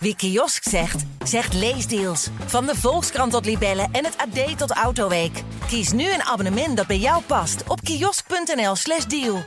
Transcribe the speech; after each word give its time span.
Wie 0.00 0.16
kiosk 0.16 0.68
zegt, 0.68 1.04
zegt 1.24 1.54
leesdeals. 1.54 2.28
Van 2.46 2.66
de 2.66 2.74
Volkskrant 2.74 3.32
tot 3.32 3.44
Libellen 3.44 3.88
en 3.92 4.04
het 4.04 4.16
AD 4.16 4.58
tot 4.58 4.70
Autoweek. 4.70 5.42
Kies 5.66 5.92
nu 5.92 6.12
een 6.12 6.22
abonnement 6.22 6.76
dat 6.76 6.86
bij 6.86 6.98
jou 6.98 7.22
past 7.22 7.62
op 7.68 7.80
kiosk.nl/slash 7.80 9.04
deal. 9.04 9.44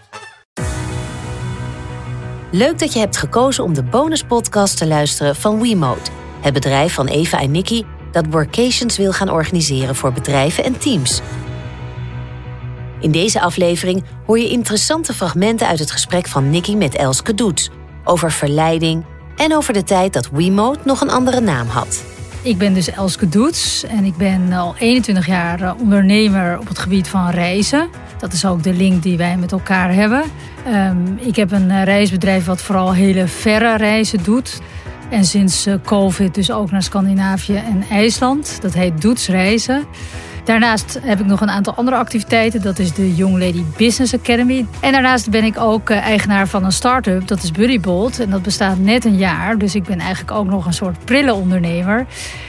Leuk 2.51 2.79
dat 2.79 2.93
je 2.93 2.99
hebt 2.99 3.17
gekozen 3.17 3.63
om 3.63 3.73
de 3.73 3.83
bonuspodcast 3.83 4.77
te 4.77 4.87
luisteren 4.87 5.35
van 5.35 5.61
WeMode. 5.61 6.09
Het 6.41 6.53
bedrijf 6.53 6.93
van 6.93 7.07
Eva 7.07 7.39
en 7.39 7.51
Nikki 7.51 7.85
dat 8.11 8.25
workations 8.29 8.97
wil 8.97 9.11
gaan 9.11 9.29
organiseren 9.29 9.95
voor 9.95 10.13
bedrijven 10.13 10.63
en 10.63 10.77
teams. 10.77 11.21
In 12.99 13.11
deze 13.11 13.41
aflevering 13.41 14.03
hoor 14.25 14.39
je 14.39 14.49
interessante 14.49 15.13
fragmenten 15.13 15.67
uit 15.67 15.79
het 15.79 15.91
gesprek 15.91 16.27
van 16.27 16.49
Nikki 16.49 16.75
met 16.75 16.95
Elske 16.95 17.33
Doets 17.33 17.69
over 18.03 18.31
verleiding 18.31 19.05
en 19.41 19.55
over 19.55 19.73
de 19.73 19.83
tijd 19.83 20.13
dat 20.13 20.29
WeMode 20.29 20.79
nog 20.83 21.01
een 21.01 21.09
andere 21.09 21.39
naam 21.39 21.67
had. 21.67 22.03
Ik 22.41 22.57
ben 22.57 22.73
dus 22.73 22.89
Elske 22.89 23.29
Doets 23.29 23.83
en 23.83 24.03
ik 24.03 24.17
ben 24.17 24.53
al 24.53 24.75
21 24.79 25.27
jaar 25.27 25.61
eh, 25.61 25.73
ondernemer 25.79 26.59
op 26.59 26.67
het 26.67 26.79
gebied 26.79 27.07
van 27.07 27.29
reizen. 27.29 27.89
Dat 28.19 28.33
is 28.33 28.45
ook 28.45 28.63
de 28.63 28.73
link 28.73 29.03
die 29.03 29.17
wij 29.17 29.37
met 29.37 29.51
elkaar 29.51 29.93
hebben. 29.93 30.23
Ehm, 30.65 30.97
ik 31.17 31.35
heb 31.35 31.51
een 31.51 31.71
eh, 31.71 31.83
reisbedrijf 31.83 32.45
wat 32.45 32.61
vooral 32.61 32.93
hele 32.93 33.27
verre 33.27 33.77
reizen 33.77 34.23
doet. 34.23 34.59
En 35.09 35.25
sinds 35.25 35.65
eh, 35.65 35.73
COVID 35.83 36.35
dus 36.35 36.51
ook 36.51 36.71
naar 36.71 36.83
Scandinavië 36.83 37.55
en 37.55 37.83
IJsland. 37.89 38.57
Dat 38.61 38.73
heet 38.73 39.01
Doets 39.01 39.27
Reizen. 39.27 39.85
Daarnaast 40.43 40.99
heb 41.01 41.19
ik 41.19 41.25
nog 41.25 41.41
een 41.41 41.49
aantal 41.49 41.73
andere 41.75 41.97
activiteiten. 41.97 42.61
Dat 42.61 42.79
is 42.79 42.93
de 42.93 43.15
Young 43.15 43.37
Lady 43.37 43.63
Business 43.77 44.13
Academy. 44.13 44.65
En 44.79 44.91
daarnaast 44.91 45.29
ben 45.29 45.43
ik 45.43 45.57
ook 45.57 45.89
eh, 45.89 45.97
eigenaar 45.97 46.47
van 46.47 46.65
een 46.65 46.71
start-up. 46.71 47.27
Dat 47.27 47.43
is 47.43 47.51
Buddybolt. 47.51 48.19
En 48.19 48.29
dat 48.29 48.41
bestaat 48.41 48.77
net 48.77 49.05
een 49.05 49.17
jaar. 49.17 49.57
Dus 49.57 49.75
ik 49.75 49.83
ben 49.83 49.99
eigenlijk 49.99 50.31
ook 50.31 50.47
nog 50.47 50.65
een 50.65 50.73
soort 50.73 51.05
prille 51.05 51.33
ondernemer. 51.33 52.05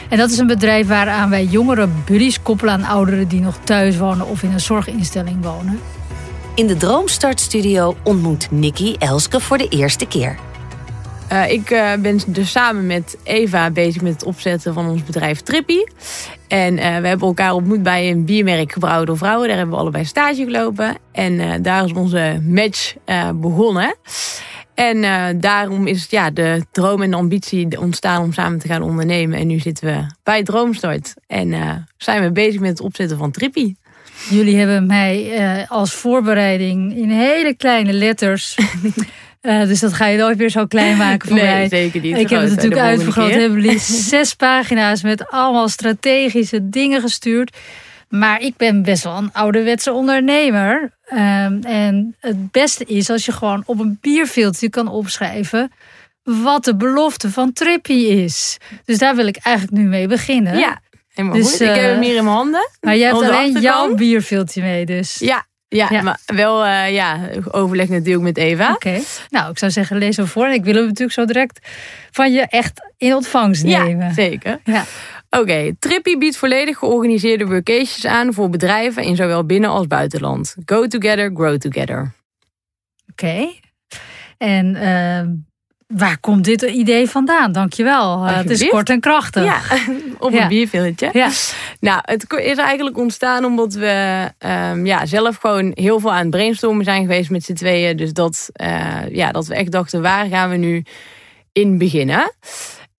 En 0.08 0.18
dat 0.18 0.30
is 0.30 0.38
een 0.38 0.46
bedrijf 0.46 0.86
waaraan 0.86 1.30
wij 1.30 1.44
jongere 1.44 1.88
buddies 2.04 2.42
koppelen 2.42 2.74
aan 2.74 2.84
ouderen 2.84 3.28
die 3.28 3.40
nog 3.40 3.56
thuis 3.64 3.96
wonen 3.96 4.26
of 4.26 4.42
in 4.42 4.52
een 4.52 4.60
zorginstelling 4.60 5.36
wonen. 5.44 5.80
In 6.54 6.66
de 6.66 6.76
Droomstart 6.76 7.56
ontmoet 8.02 8.48
Nikki 8.50 8.96
Elske 8.98 9.40
voor 9.40 9.58
de 9.58 9.68
eerste 9.68 10.06
keer. 10.06 10.38
Uh, 11.32 11.50
ik 11.50 11.70
uh, 11.70 11.92
ben 11.94 12.20
dus 12.26 12.50
samen 12.50 12.86
met 12.86 13.16
Eva 13.22 13.70
bezig 13.70 14.02
met 14.02 14.12
het 14.12 14.24
opzetten 14.24 14.74
van 14.74 14.88
ons 14.88 15.04
bedrijf 15.04 15.40
Trippy. 15.40 15.84
En 16.48 16.72
uh, 16.72 16.78
we 16.80 17.06
hebben 17.06 17.28
elkaar 17.28 17.52
ontmoet 17.52 17.82
bij 17.82 18.10
een 18.10 18.24
biermerk 18.24 18.72
gebrouwen 18.72 19.06
door 19.06 19.16
vrouwen. 19.16 19.48
Daar 19.48 19.56
hebben 19.56 19.74
we 19.74 19.80
allebei 19.80 20.04
stage 20.04 20.44
gelopen. 20.44 20.96
En 21.12 21.62
daar 21.62 21.84
is 21.84 21.92
onze 21.92 22.40
match 22.48 22.94
begonnen. 23.34 23.94
En 24.74 25.40
daarom 25.40 25.86
is 25.86 26.06
ja, 26.10 26.30
de 26.30 26.64
droom 26.72 27.02
en 27.02 27.10
de 27.10 27.16
ambitie 27.16 27.80
ontstaan 27.80 28.22
om 28.22 28.32
samen 28.32 28.58
te 28.58 28.66
gaan 28.66 28.82
ondernemen. 28.82 29.38
En 29.38 29.46
nu 29.46 29.58
zitten 29.58 29.86
we 29.86 30.06
bij 30.22 30.42
Droomstart. 30.42 31.14
En 31.26 31.54
zijn 31.96 32.22
we 32.22 32.32
bezig 32.32 32.60
met 32.60 32.70
het 32.70 32.80
opzetten 32.80 33.18
van 33.18 33.30
Trippy. 33.30 33.74
Jullie 34.30 34.56
hebben 34.56 34.86
mij 34.86 35.66
als 35.68 35.92
voorbereiding 35.92 36.96
in 36.96 37.10
hele 37.10 37.54
kleine 37.56 37.92
letters 37.92 38.56
Uh, 39.42 39.66
dus 39.66 39.80
dat 39.80 39.92
ga 39.92 40.06
je 40.06 40.18
nooit 40.18 40.36
weer 40.36 40.50
zo 40.50 40.66
klein 40.66 40.96
maken 40.96 41.28
voor 41.28 41.36
nee, 41.38 41.46
mij. 41.46 41.68
zeker 41.68 42.00
niet. 42.00 42.16
Ik 42.16 42.28
heb 42.28 42.40
het 42.40 42.50
natuurlijk 42.50 42.80
uitvergroot. 42.80 43.30
Hebben 43.30 43.60
liefst 43.60 43.90
zes 44.08 44.34
pagina's 44.34 45.02
met 45.02 45.30
allemaal 45.30 45.68
strategische 45.68 46.68
dingen 46.68 47.00
gestuurd. 47.00 47.56
Maar 48.08 48.40
ik 48.40 48.56
ben 48.56 48.82
best 48.82 49.04
wel 49.04 49.16
een 49.16 49.32
ouderwetse 49.32 49.92
ondernemer. 49.92 50.92
Um, 51.12 51.62
en 51.62 52.16
het 52.20 52.50
beste 52.50 52.84
is 52.84 53.10
als 53.10 53.24
je 53.24 53.32
gewoon 53.32 53.62
op 53.66 53.80
een 53.80 53.98
bierveeltje 54.00 54.70
kan 54.70 54.88
opschrijven 54.88 55.72
wat 56.22 56.64
de 56.64 56.76
belofte 56.76 57.30
van 57.30 57.52
Trippy 57.52 57.92
is. 57.92 58.58
Dus 58.84 58.98
daar 58.98 59.16
wil 59.16 59.26
ik 59.26 59.36
eigenlijk 59.36 59.76
nu 59.76 59.88
mee 59.88 60.06
beginnen. 60.06 60.58
Ja, 60.58 60.80
helemaal 61.12 61.36
dus, 61.36 61.50
goed. 61.50 61.60
Ik 61.60 61.66
heb 61.66 61.76
hem 61.76 62.02
hier 62.02 62.16
in 62.16 62.24
mijn 62.24 62.36
handen. 62.36 62.70
Maar 62.80 62.96
je 62.96 63.04
hebt 63.04 63.22
alleen 63.22 63.60
jouw 63.60 63.94
bierveeltje 63.94 64.62
mee 64.62 64.86
dus. 64.86 65.18
Ja, 65.18 65.46
ja, 65.76 66.02
maar 66.02 66.20
wel 66.26 66.64
uh, 66.66 66.92
ja, 66.92 67.20
overleg 67.50 67.88
natuurlijk 67.88 68.24
met 68.24 68.36
Eva. 68.36 68.72
Oké. 68.72 69.00
Nou, 69.30 69.50
ik 69.50 69.58
zou 69.58 69.70
zeggen, 69.72 69.96
lees 69.96 70.16
hem 70.16 70.26
voor. 70.26 70.48
Ik 70.48 70.64
wil 70.64 70.74
hem 70.74 70.84
natuurlijk 70.84 71.12
zo 71.12 71.24
direct 71.24 71.68
van 72.10 72.32
je 72.32 72.40
echt 72.40 72.90
in 72.96 73.14
ontvangst 73.14 73.64
nemen. 73.64 74.06
Ja, 74.06 74.12
zeker. 74.12 74.60
Ja. 74.64 74.84
Oké, 75.30 75.42
okay. 75.42 75.74
Trippy 75.78 76.18
biedt 76.18 76.36
volledig 76.36 76.78
georganiseerde 76.78 77.46
workations 77.46 78.06
aan 78.06 78.34
voor 78.34 78.50
bedrijven 78.50 79.02
in 79.02 79.16
zowel 79.16 79.44
binnen- 79.44 79.70
als 79.70 79.86
buitenland. 79.86 80.56
Go 80.64 80.86
together, 80.86 81.30
grow 81.34 81.58
together. 81.58 82.12
Oké. 83.10 83.52
En 84.38 84.74
uh, 84.74 85.20
Waar 85.96 86.18
komt 86.18 86.44
dit 86.44 86.62
idee 86.62 87.08
vandaan? 87.08 87.52
Dankjewel. 87.52 88.24
Uh, 88.24 88.36
het 88.36 88.50
is 88.50 88.68
kort 88.68 88.90
en 88.90 89.00
krachtig. 89.00 89.44
Ja, 89.44 89.60
op 90.18 90.32
een 90.32 90.38
ja. 90.38 90.48
bierveeltje. 90.48 91.10
Ja. 91.12 91.30
Nou, 91.80 92.00
het 92.02 92.32
is 92.32 92.56
eigenlijk 92.56 92.98
ontstaan 92.98 93.44
omdat 93.44 93.74
we 93.74 94.28
um, 94.38 94.86
ja, 94.86 95.06
zelf 95.06 95.36
gewoon 95.36 95.70
heel 95.74 96.00
veel 96.00 96.12
aan 96.12 96.20
het 96.20 96.30
brainstormen 96.30 96.84
zijn 96.84 97.02
geweest 97.02 97.30
met 97.30 97.44
z'n 97.44 97.52
tweeën. 97.52 97.96
Dus 97.96 98.12
dat, 98.12 98.48
uh, 98.62 99.08
ja, 99.08 99.30
dat 99.30 99.46
we 99.46 99.54
echt 99.54 99.72
dachten, 99.72 100.02
waar 100.02 100.26
gaan 100.26 100.50
we 100.50 100.56
nu 100.56 100.84
in 101.52 101.78
beginnen? 101.78 102.32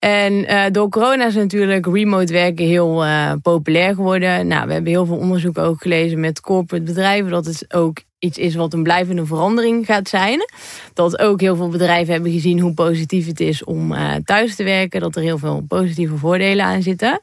En 0.04 0.32
uh, 0.32 0.64
door 0.72 0.88
corona 0.88 1.26
is 1.26 1.34
natuurlijk 1.34 1.86
remote 1.86 2.32
werken 2.32 2.64
heel 2.64 3.04
uh, 3.04 3.32
populair 3.42 3.94
geworden. 3.94 4.46
Nou, 4.46 4.66
we 4.66 4.72
hebben 4.72 4.90
heel 4.90 5.06
veel 5.06 5.16
onderzoek 5.16 5.58
ook 5.58 5.82
gelezen 5.82 6.20
met 6.20 6.40
corporate 6.40 6.84
bedrijven. 6.84 7.30
Dat 7.30 7.46
het 7.46 7.74
ook 7.74 8.02
iets 8.18 8.38
is 8.38 8.54
wat 8.54 8.72
een 8.72 8.82
blijvende 8.82 9.26
verandering 9.26 9.86
gaat 9.86 10.08
zijn. 10.08 10.40
Dat 10.94 11.18
ook 11.18 11.40
heel 11.40 11.56
veel 11.56 11.68
bedrijven 11.68 12.12
hebben 12.12 12.32
gezien 12.32 12.60
hoe 12.60 12.74
positief 12.74 13.26
het 13.26 13.40
is 13.40 13.64
om 13.64 13.92
uh, 13.92 14.14
thuis 14.24 14.56
te 14.56 14.64
werken. 14.64 15.00
Dat 15.00 15.16
er 15.16 15.22
heel 15.22 15.38
veel 15.38 15.64
positieve 15.68 16.16
voordelen 16.16 16.64
aan 16.64 16.82
zitten. 16.82 17.20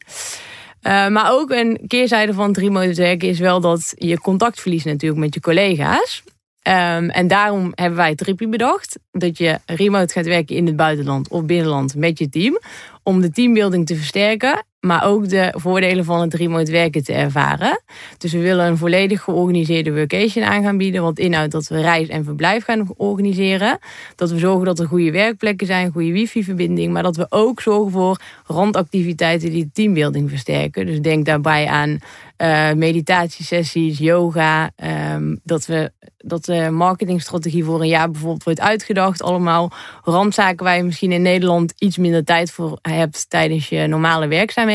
maar 0.81 1.31
ook 1.31 1.52
een 1.52 1.80
keerzijde 1.88 2.34
van 2.34 2.47
het 2.47 2.58
remote 2.58 2.94
werken 2.94 3.28
is 3.28 3.40
wel 3.40 3.62
dat 3.62 3.94
je 3.97 4.20
contact 4.20 4.62
verliest 4.62 4.86
natuurlijk 4.86 5.22
met 5.22 5.34
je 5.34 5.40
collega's. 5.40 6.24
Um, 6.68 7.10
en 7.10 7.28
daarom 7.28 7.72
hebben 7.76 7.98
wij 7.98 8.16
Trippy 8.16 8.48
bedacht. 8.48 9.00
Dat 9.12 9.38
je 9.38 9.60
remote 9.66 10.14
gaat 10.14 10.26
werken 10.26 10.56
in 10.56 10.66
het 10.66 10.76
buitenland 10.76 11.28
of 11.28 11.46
binnenland 11.46 11.96
met 11.96 12.20
je 12.20 12.30
team. 12.30 12.60
Om 13.04 13.22
de 13.22 13.30
teambuilding 13.30 13.86
te 13.86 13.96
versterken. 13.96 14.66
Maar 14.81 15.06
ook 15.06 15.30
de 15.30 15.53
voordelen 15.58 16.06
van 16.06 16.22
het 16.22 16.34
remote 16.34 16.72
werken 16.72 17.03
te 17.03 17.14
ervaren. 17.14 17.81
Dus 18.18 18.31
we 18.31 18.40
willen 18.40 18.66
een 18.66 18.78
volledig 18.78 19.22
georganiseerde 19.22 19.94
workation 19.94 20.46
aan 20.46 20.64
gaan 20.64 20.78
bieden. 20.78 21.02
Wat 21.02 21.19
inhoudt 21.19 21.52
dat 21.52 21.68
we 21.68 21.81
reis 21.81 22.08
en 22.08 22.24
verblijf 22.24 22.64
gaan 22.64 22.88
organiseren. 22.97 23.80
Dat 24.16 24.31
we 24.31 24.38
zorgen 24.38 24.66
dat 24.66 24.80
er 24.80 24.88
goede 24.88 25.12
werkplekken 25.12 25.68
zijn, 25.68 25.91
goede 25.91 26.12
wifi-verbinding. 26.12 26.94
Maar 26.94 27.03
dat 27.03 27.16
we 27.16 27.25
ook 27.30 27.62
zorgen 27.62 27.91
voor 27.91 28.20
randactiviteiten 28.46 29.52
die 29.52 29.70
teambuilding 29.74 30.30
versterken. 30.30 30.86
Dus 30.86 31.02
denk 31.02 31.25
daarbij 31.25 31.68
aan 31.68 32.00
uh, 32.38 32.74
meditatiesessies, 32.74 33.97
yoga. 33.97 34.72
Um, 35.14 35.40
dat, 35.44 35.66
we, 35.66 35.91
dat 36.18 36.46
de 36.46 36.70
marketingstrategie 36.70 37.64
voor 37.64 37.81
een 37.81 37.88
jaar 37.88 38.12
bijvoorbeeld 38.12 38.44
wordt 38.44 38.59
uitgedacht. 38.59 39.24
Allemaal 39.24 39.72
randzaken 40.03 40.66
waar 40.66 40.78
je 40.78 40.84
misschien 40.84 41.12
in 41.12 41.22
Nederland 41.22 41.74
iets 41.78 41.97
minder 41.97 42.24
tijd 42.24 42.52
voor 42.52 42.80
hebt 42.81 43.30
tijdens 43.30 43.70
je 43.70 43.88
normale 43.88 44.28
werkzaamheden. 44.28 44.70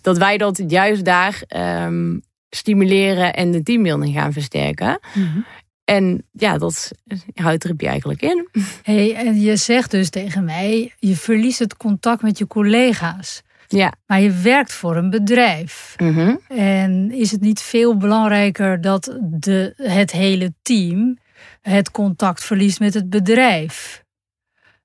Dat 0.00 0.18
wij 0.18 0.38
dat 0.38 0.62
juist 0.66 1.04
daar 1.04 1.42
um, 1.86 2.22
stimuleren 2.50 3.34
en 3.34 3.50
de 3.50 3.62
teambuilding 3.62 4.14
gaan 4.14 4.32
versterken. 4.32 4.98
Mm 5.14 5.24
-hmm. 5.32 5.44
En 5.84 6.24
ja, 6.32 6.58
dat 6.58 6.90
houdt 7.34 7.64
er 7.64 7.74
je 7.76 7.88
eigenlijk 7.88 8.22
in. 8.22 8.48
Hey, 8.82 9.14
en 9.14 9.40
je 9.40 9.56
zegt 9.56 9.90
dus 9.90 10.10
tegen 10.10 10.44
mij, 10.44 10.92
je 10.98 11.16
verliest 11.16 11.58
het 11.58 11.76
contact 11.76 12.22
met 12.22 12.38
je 12.38 12.46
collega's. 12.46 13.42
Ja. 13.68 13.92
Maar 14.06 14.20
je 14.20 14.30
werkt 14.30 14.72
voor 14.72 14.96
een 14.96 15.10
bedrijf. 15.10 15.94
Mm 15.96 16.14
-hmm. 16.14 16.40
En 16.48 17.10
is 17.10 17.30
het 17.30 17.40
niet 17.40 17.60
veel 17.60 17.96
belangrijker 17.96 18.80
dat 18.80 19.18
de, 19.20 19.72
het 19.76 20.12
hele 20.12 20.54
team 20.62 21.18
het 21.60 21.90
contact 21.90 22.44
verliest 22.44 22.80
met 22.80 22.94
het 22.94 23.10
bedrijf? 23.10 24.04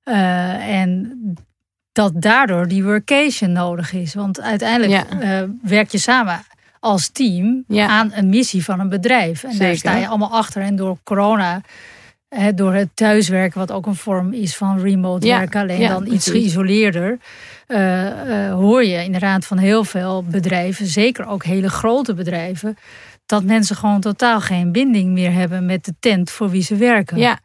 Uh, 0.05 0.81
en 0.81 1.11
dat 1.93 2.11
daardoor 2.15 2.67
die 2.67 2.83
workation 2.83 3.51
nodig 3.51 3.93
is. 3.93 4.13
Want 4.13 4.41
uiteindelijk 4.41 5.05
ja. 5.21 5.41
uh, 5.41 5.49
werk 5.61 5.91
je 5.91 5.97
samen 5.97 6.43
als 6.79 7.09
team 7.09 7.63
ja. 7.67 7.87
aan 7.87 8.11
een 8.13 8.29
missie 8.29 8.63
van 8.63 8.79
een 8.79 8.89
bedrijf. 8.89 9.43
En 9.43 9.51
Zeker. 9.51 9.67
daar 9.67 9.75
sta 9.75 9.95
je 9.97 10.07
allemaal 10.07 10.31
achter. 10.31 10.61
En 10.61 10.75
door 10.75 10.97
corona, 11.03 11.61
hè, 12.29 12.53
door 12.53 12.73
het 12.73 12.89
thuiswerken, 12.93 13.59
wat 13.59 13.71
ook 13.71 13.85
een 13.85 13.95
vorm 13.95 14.33
is 14.33 14.55
van 14.55 14.79
remote 14.79 15.27
ja. 15.27 15.37
werken, 15.37 15.61
alleen 15.61 15.87
dan 15.87 16.07
iets 16.11 16.29
geïsoleerder. 16.29 17.17
uh, 17.67 18.05
uh, 18.05 18.53
hoor 18.53 18.83
je 18.83 19.03
inderdaad 19.03 19.45
van 19.45 19.57
heel 19.57 19.83
veel 19.83 20.23
bedrijven, 20.23 20.85
zeker 20.85 21.27
ook 21.27 21.43
hele 21.43 21.69
grote 21.69 22.13
bedrijven, 22.13 22.77
dat 23.25 23.43
mensen 23.43 23.75
gewoon 23.75 24.01
totaal 24.01 24.41
geen 24.41 24.71
binding 24.71 25.11
meer 25.11 25.31
hebben 25.33 25.65
met 25.65 25.85
de 25.85 25.93
tent 25.99 26.31
voor 26.31 26.49
wie 26.49 26.63
ze 26.63 26.75
werken. 26.75 27.17
Ja. 27.17 27.39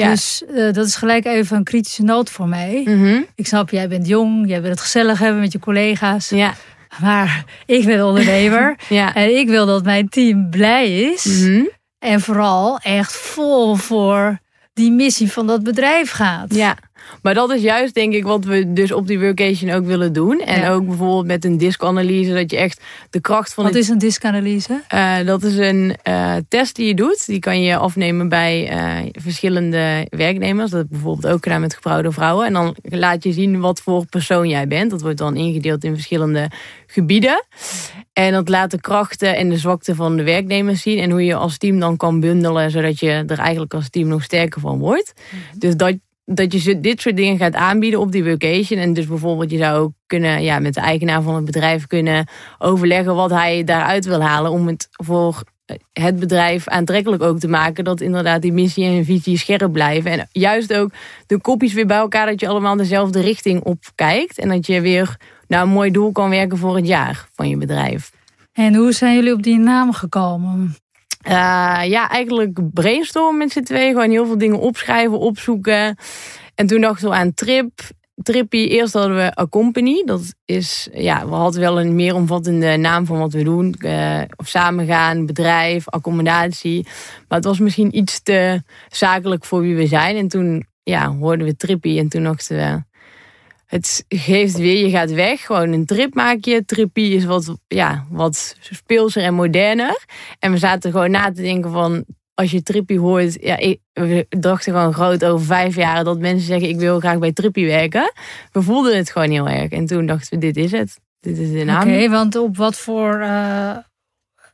Ja. 0.00 0.10
Dus 0.10 0.42
uh, 0.50 0.72
dat 0.72 0.86
is 0.86 0.94
gelijk 0.96 1.24
even 1.24 1.56
een 1.56 1.64
kritische 1.64 2.02
noot 2.02 2.30
voor 2.30 2.48
mij. 2.48 2.82
Mhm. 2.84 3.20
Ik 3.34 3.46
snap, 3.46 3.70
jij 3.70 3.88
bent 3.88 4.06
jong, 4.06 4.48
jij 4.48 4.62
wil 4.62 4.70
het 4.70 4.80
gezellig 4.80 5.18
hebben 5.18 5.40
met 5.40 5.52
je 5.52 5.58
collega's. 5.58 6.28
Ja. 6.28 6.54
Maar 7.00 7.44
ik 7.66 7.84
ben 7.84 8.06
ondernemer 8.06 8.76
Ja. 8.88 9.14
en 9.14 9.38
ik 9.38 9.48
wil 9.48 9.66
dat 9.66 9.84
mijn 9.84 10.08
team 10.08 10.50
blij 10.50 11.00
is. 11.00 11.24
Mhm. 11.24 11.64
En 11.98 12.20
vooral 12.20 12.78
echt 12.78 13.12
vol 13.16 13.74
voor 13.74 14.38
die 14.72 14.90
missie 14.90 15.32
van 15.32 15.46
dat 15.46 15.62
bedrijf 15.62 16.10
gaat. 16.10 16.54
Ja, 16.54 16.76
Maar 17.22 17.34
dat 17.34 17.50
is 17.50 17.62
juist 17.62 17.94
denk 17.94 18.14
ik 18.14 18.24
wat 18.24 18.44
we 18.44 18.72
dus 18.72 18.92
op 18.92 19.06
die 19.06 19.20
workation 19.20 19.70
ook 19.70 19.84
willen 19.84 20.12
doen. 20.12 20.40
En 20.40 20.68
ook 20.68 20.86
bijvoorbeeld 20.86 21.26
met 21.26 21.44
een 21.44 21.58
diskanalyse, 21.58 22.32
dat 22.32 22.50
je 22.50 22.56
echt 22.56 22.80
de 23.10 23.20
kracht 23.20 23.54
van... 23.54 23.64
Wat 23.64 23.74
is 23.74 23.88
een 23.88 23.98
diskanalyse? 23.98 24.82
Uh, 24.94 25.16
dat 25.24 25.42
is 25.42 25.56
een 25.56 25.96
uh, 26.08 26.34
test 26.48 26.76
die 26.76 26.86
je 26.86 26.94
doet. 26.94 27.26
Die 27.26 27.38
kan 27.38 27.62
je 27.62 27.76
afnemen 27.76 28.28
bij 28.28 28.72
uh, 28.72 29.10
verschillende 29.12 30.06
werknemers. 30.10 30.70
Dat 30.70 30.78
heb 30.80 30.88
ik 30.88 30.92
bijvoorbeeld 30.92 31.34
ook 31.34 31.42
gedaan 31.42 31.60
met 31.60 31.74
getrouwde 31.74 32.12
vrouwen. 32.12 32.46
En 32.46 32.52
dan 32.52 32.76
laat 32.82 33.24
je 33.24 33.32
zien 33.32 33.60
wat 33.60 33.80
voor 33.80 34.06
persoon 34.06 34.48
jij 34.48 34.66
bent. 34.66 34.90
Dat 34.90 35.02
wordt 35.02 35.18
dan 35.18 35.36
ingedeeld 35.36 35.84
in 35.84 35.94
verschillende 35.94 36.50
gebieden. 36.86 37.44
En 38.12 38.32
dat 38.32 38.48
laat 38.48 38.70
de 38.70 38.80
krachten 38.80 39.36
en 39.36 39.48
de 39.48 39.56
zwakte 39.56 39.94
van 39.94 40.16
de 40.16 40.22
werknemers 40.22 40.82
zien. 40.82 40.98
En 40.98 41.10
hoe 41.10 41.24
je 41.24 41.34
als 41.34 41.58
team 41.58 41.80
dan 41.80 41.96
kan 41.96 42.20
bundelen, 42.20 42.70
zodat 42.70 43.00
je 43.00 43.24
er 43.26 43.38
eigenlijk 43.38 43.74
als 43.74 43.90
team 43.90 44.08
nog 44.08 44.22
sterker 44.22 44.60
van 44.60 44.78
wordt. 44.78 45.12
Mhm. 45.30 45.58
Dus 45.58 45.76
dat, 45.76 45.94
dat 46.34 46.62
je 46.62 46.80
dit 46.80 47.00
soort 47.00 47.16
dingen 47.16 47.38
gaat 47.38 47.54
aanbieden 47.54 48.00
op 48.00 48.12
die 48.12 48.24
vacation. 48.24 48.80
En 48.80 48.92
dus 48.92 49.06
bijvoorbeeld 49.06 49.50
je 49.50 49.58
zou 49.58 49.78
ook 49.78 49.92
kunnen, 50.06 50.42
ja, 50.42 50.58
met 50.58 50.74
de 50.74 50.80
eigenaar 50.80 51.22
van 51.22 51.34
het 51.34 51.44
bedrijf 51.44 51.86
kunnen 51.86 52.28
overleggen 52.58 53.14
wat 53.14 53.30
hij 53.30 53.64
daaruit 53.64 54.04
wil 54.04 54.22
halen. 54.22 54.50
Om 54.50 54.66
het 54.66 54.88
voor 54.90 55.42
het 55.92 56.18
bedrijf 56.18 56.68
aantrekkelijk 56.68 57.22
ook 57.22 57.38
te 57.38 57.48
maken. 57.48 57.84
Dat 57.84 58.00
inderdaad 58.00 58.42
die 58.42 58.52
missie 58.52 58.84
en 58.84 59.04
visie 59.04 59.38
scherp 59.38 59.72
blijven. 59.72 60.10
En 60.10 60.28
juist 60.32 60.74
ook 60.74 60.90
de 61.26 61.40
kopjes 61.40 61.72
weer 61.72 61.86
bij 61.86 61.96
elkaar. 61.96 62.26
Dat 62.26 62.40
je 62.40 62.48
allemaal 62.48 62.76
dezelfde 62.76 63.20
richting 63.20 63.62
op 63.62 63.84
kijkt. 63.94 64.38
En 64.38 64.48
dat 64.48 64.66
je 64.66 64.80
weer 64.80 65.16
nou, 65.48 65.66
een 65.66 65.72
mooi 65.72 65.90
doel 65.90 66.12
kan 66.12 66.30
werken 66.30 66.58
voor 66.58 66.76
het 66.76 66.86
jaar 66.86 67.28
van 67.34 67.48
je 67.48 67.56
bedrijf. 67.56 68.12
En 68.52 68.74
hoe 68.74 68.92
zijn 68.92 69.14
jullie 69.14 69.32
op 69.32 69.42
die 69.42 69.58
naam 69.58 69.92
gekomen? 69.92 70.74
Uh, 71.28 71.32
ja, 71.84 72.08
eigenlijk 72.08 72.72
brainstormen 72.72 73.38
met 73.38 73.52
z'n 73.52 73.62
twee. 73.62 73.88
Gewoon 73.88 74.10
heel 74.10 74.26
veel 74.26 74.38
dingen 74.38 74.58
opschrijven, 74.58 75.18
opzoeken. 75.18 75.96
En 76.54 76.66
toen 76.66 76.80
dachten 76.80 77.08
we 77.08 77.14
aan 77.14 77.34
Trip. 77.34 77.70
Trippy, 78.22 78.56
eerst 78.56 78.92
hadden 78.92 79.16
we 79.16 79.40
A 79.40 79.46
Company. 79.46 80.02
Dat 80.04 80.34
is, 80.44 80.88
ja, 80.92 81.28
we 81.28 81.34
hadden 81.34 81.60
wel 81.60 81.80
een 81.80 81.94
meer 81.94 82.14
omvattende 82.14 82.76
naam 82.76 83.06
van 83.06 83.18
wat 83.18 83.32
we 83.32 83.42
doen. 83.42 83.74
Uh, 83.78 84.20
of 84.36 84.48
samengaan, 84.48 85.26
bedrijf, 85.26 85.88
accommodatie. 85.88 86.82
Maar 87.28 87.38
het 87.38 87.44
was 87.44 87.58
misschien 87.58 87.96
iets 87.96 88.22
te 88.22 88.62
zakelijk 88.88 89.44
voor 89.44 89.60
wie 89.60 89.76
we 89.76 89.86
zijn. 89.86 90.16
En 90.16 90.28
toen 90.28 90.66
ja, 90.82 91.16
hoorden 91.16 91.46
we 91.46 91.56
Trippy 91.56 91.98
en 91.98 92.08
toen 92.08 92.22
dachten 92.22 92.56
we 92.56 92.82
het 93.70 94.04
geeft 94.08 94.56
weer, 94.56 94.84
je 94.84 94.90
gaat 94.90 95.12
weg. 95.12 95.46
Gewoon 95.46 95.72
een 95.72 95.86
trip 95.86 96.14
maak 96.14 96.44
je. 96.44 96.64
Trippie 96.64 97.14
is 97.14 97.24
wat, 97.24 97.56
ja, 97.68 98.04
wat 98.08 98.56
speelser 98.60 99.22
en 99.22 99.34
moderner. 99.34 100.04
En 100.38 100.52
we 100.52 100.58
zaten 100.58 100.90
gewoon 100.90 101.10
na 101.10 101.32
te 101.32 101.42
denken 101.42 101.70
van... 101.70 102.04
Als 102.34 102.50
je 102.50 102.62
Trippie 102.62 102.98
hoort, 102.98 103.36
ja, 103.40 103.56
ik, 103.56 103.80
we 103.92 104.26
dachten 104.28 104.72
gewoon 104.72 104.92
groot 104.92 105.24
over 105.24 105.46
vijf 105.46 105.76
jaar 105.76 106.04
dat 106.04 106.18
mensen 106.18 106.46
zeggen: 106.46 106.68
Ik 106.68 106.78
wil 106.78 107.00
graag 107.00 107.18
bij 107.18 107.32
Trippie 107.32 107.66
werken. 107.66 108.12
We 108.52 108.62
voelden 108.62 108.96
het 108.96 109.10
gewoon 109.10 109.30
heel 109.30 109.48
erg. 109.48 109.70
En 109.70 109.86
toen 109.86 110.06
dachten 110.06 110.38
we: 110.38 110.52
Dit 110.52 110.56
is 110.56 110.72
het. 110.72 111.00
Dit 111.20 111.38
is 111.38 111.52
de 111.52 111.64
naam. 111.64 111.88
Oké, 111.88 112.08
want 112.08 112.36
op 112.36 112.56
wat 112.56 112.76
voor 112.76 113.20
uh, 113.20 113.76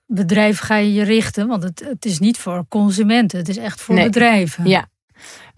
bedrijf 0.06 0.58
ga 0.58 0.76
je 0.76 0.92
je 0.92 1.02
richten? 1.02 1.46
Want 1.46 1.62
het, 1.62 1.84
het 1.88 2.04
is 2.04 2.18
niet 2.18 2.38
voor 2.38 2.64
consumenten, 2.68 3.38
het 3.38 3.48
is 3.48 3.56
echt 3.56 3.80
voor 3.80 3.94
bedrijven. 3.94 4.68
Ja, 4.68 4.88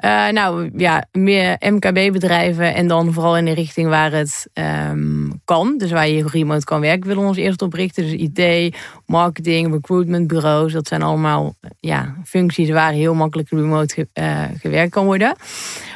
uh, 0.04 0.28
nou 0.28 0.70
ja, 0.76 1.06
meer 1.12 1.56
MKB-bedrijven 1.58 2.74
en 2.74 2.88
dan 2.88 3.12
vooral 3.12 3.36
in 3.36 3.44
de 3.44 3.54
richting 3.54 3.88
waar 3.88 4.12
het 4.12 4.48
um, 4.90 5.40
kan. 5.44 5.78
Dus 5.78 5.90
waar 5.90 6.08
je 6.08 6.26
remote 6.26 6.64
kan 6.64 6.80
werken, 6.80 7.06
willen 7.06 7.22
we 7.22 7.28
ons 7.28 7.36
eerst 7.36 7.62
op 7.62 7.72
richten. 7.72 8.02
Dus 8.02 8.12
IT, 8.12 8.76
marketing, 9.06 9.72
recruitmentbureaus. 9.72 10.72
Dat 10.72 10.88
zijn 10.88 11.02
allemaal 11.02 11.54
ja, 11.80 12.14
functies 12.24 12.70
waar 12.70 12.92
heel 12.92 13.14
makkelijk 13.14 13.50
remote 13.50 14.08
uh, 14.14 14.42
gewerkt 14.60 14.90
kan 14.90 15.04
worden. 15.04 15.36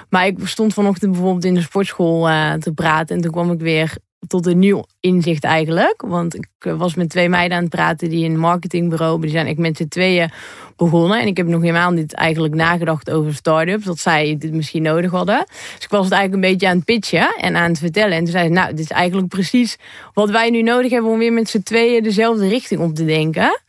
Maar 0.09 0.27
ik 0.27 0.39
stond 0.45 0.75
vanochtend 0.75 1.13
bijvoorbeeld 1.13 1.45
in 1.45 1.55
de 1.55 1.61
sportschool 1.61 2.29
uh, 2.29 2.53
te 2.53 2.73
praten. 2.73 3.17
En 3.17 3.23
toen 3.23 3.33
kwam 3.33 3.53
ik 3.53 3.61
weer 3.61 3.97
tot 4.27 4.47
een 4.47 4.59
nieuw 4.59 4.85
inzicht 5.01 5.45
eigenlijk. 5.45 6.03
Want 6.07 6.35
ik 6.35 6.49
was 6.61 6.95
met 6.95 7.09
twee 7.09 7.29
meiden 7.29 7.57
aan 7.57 7.63
het 7.63 7.73
praten 7.73 8.09
die 8.09 8.25
een 8.25 8.39
marketingbureau. 8.39 9.21
Die 9.21 9.31
zijn 9.31 9.47
ik 9.47 9.59
met 9.59 9.77
z'n 9.77 9.89
tweeën 9.89 10.31
begonnen. 10.77 11.21
En 11.21 11.27
ik 11.27 11.37
heb 11.37 11.47
nog 11.47 11.61
helemaal 11.61 11.91
niet 11.91 12.15
eigenlijk 12.15 12.55
nagedacht 12.55 13.11
over 13.11 13.35
start-ups. 13.35 13.85
Dat 13.85 13.99
zij 13.99 14.37
dit 14.39 14.53
misschien 14.53 14.83
nodig 14.83 15.11
hadden. 15.11 15.45
Dus 15.75 15.85
ik 15.85 15.91
was 15.91 16.05
het 16.05 16.13
eigenlijk 16.13 16.45
een 16.45 16.51
beetje 16.51 16.69
aan 16.69 16.77
het 16.77 16.85
pitchen 16.85 17.35
en 17.41 17.57
aan 17.57 17.71
het 17.71 17.79
vertellen. 17.79 18.13
En 18.13 18.23
toen 18.23 18.33
zei 18.33 18.47
ze, 18.47 18.53
nou, 18.53 18.71
dit 18.71 18.79
is 18.79 18.91
eigenlijk 18.91 19.29
precies 19.29 19.77
wat 20.13 20.31
wij 20.31 20.51
nu 20.51 20.63
nodig 20.63 20.91
hebben 20.91 21.11
om 21.11 21.19
weer 21.19 21.33
met 21.33 21.49
z'n 21.49 21.63
tweeën 21.63 22.03
dezelfde 22.03 22.49
richting 22.49 22.81
op 22.81 22.95
te 22.95 23.05
denken. 23.05 23.61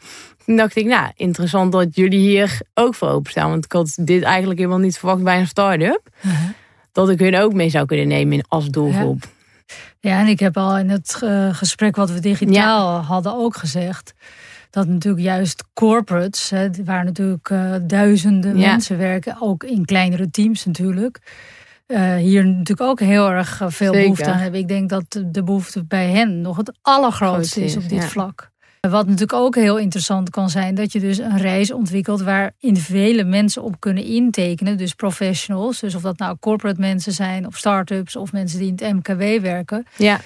Toen 0.45 0.55
dacht 0.55 0.75
ik, 0.75 0.85
nou, 0.85 1.11
interessant 1.15 1.71
dat 1.71 1.95
jullie 1.95 2.19
hier 2.19 2.59
ook 2.73 2.95
voor 2.95 3.09
openstaan. 3.09 3.49
Want 3.49 3.65
ik 3.65 3.71
had 3.71 3.97
dit 4.01 4.23
eigenlijk 4.23 4.59
helemaal 4.59 4.79
niet 4.79 4.97
verwacht 4.97 5.23
bij 5.23 5.39
een 5.39 5.47
start-up. 5.47 6.01
Uh-huh. 6.25 6.49
Dat 6.91 7.09
ik 7.09 7.19
hun 7.19 7.37
ook 7.37 7.53
mee 7.53 7.69
zou 7.69 7.85
kunnen 7.85 8.07
nemen 8.07 8.45
als 8.47 8.69
doelgroep. 8.69 9.23
Ja. 9.23 9.29
En 10.11 10.27
ik 10.27 10.39
heb 10.39 10.57
al 10.57 10.77
in 10.77 10.89
het 10.89 11.19
eh, 11.23 11.53
gesprek 11.53 11.95
wat 11.95 12.11
we 12.11 12.19
digitaal 12.19 13.01
hadden 13.01 13.33
ook 13.33 13.57
gezegd 13.57 14.13
dat 14.73 14.87
natuurlijk 14.87 15.23
juist 15.23 15.63
corporates, 15.73 16.49
hè, 16.49 16.69
waar 16.85 17.03
natuurlijk 17.03 17.49
uh, 17.49 17.75
duizenden 17.81 18.57
mensen 18.57 18.97
werken, 18.97 19.35
ook 19.39 19.63
in 19.63 19.85
kleinere 19.85 20.29
teams 20.29 20.65
natuurlijk, 20.65 21.19
uh, 21.87 22.15
hier 22.15 22.45
natuurlijk 22.45 22.81
ook 22.81 22.99
heel 22.99 23.29
erg 23.29 23.61
eh, 23.61 23.67
veel 23.69 23.91
behoefte 23.91 24.31
aan 24.31 24.37
hebben. 24.37 24.59
Ik 24.59 24.67
denk 24.67 24.89
dat 24.89 25.21
de 25.25 25.43
behoefte 25.43 25.85
bij 25.85 26.09
hen 26.09 26.41
nog 26.41 26.57
het 26.57 26.77
allergrootste 26.81 27.63
is, 27.63 27.77
op 27.77 27.89
dit 27.89 28.05
vlak. 28.05 28.51
Wat 28.89 29.05
natuurlijk 29.05 29.33
ook 29.33 29.55
heel 29.55 29.77
interessant 29.77 30.29
kan 30.29 30.49
zijn, 30.49 30.75
dat 30.75 30.91
je 30.91 30.99
dus 30.99 31.17
een 31.17 31.37
reis 31.37 31.71
ontwikkelt 31.71 32.21
waar 32.21 32.51
vele 32.61 33.23
mensen 33.23 33.63
op 33.63 33.79
kunnen 33.79 34.03
intekenen. 34.03 34.77
Dus 34.77 34.93
professionals, 34.93 35.79
dus 35.79 35.95
of 35.95 36.01
dat 36.01 36.17
nou 36.17 36.37
corporate 36.39 36.79
mensen 36.79 37.11
zijn 37.11 37.47
of 37.47 37.57
start-ups 37.57 38.15
of 38.15 38.31
mensen 38.31 38.59
die 38.59 38.67
in 38.67 38.85
het 38.85 38.93
MKW 38.93 39.41
werken. 39.41 39.85
Ja. 39.97 40.19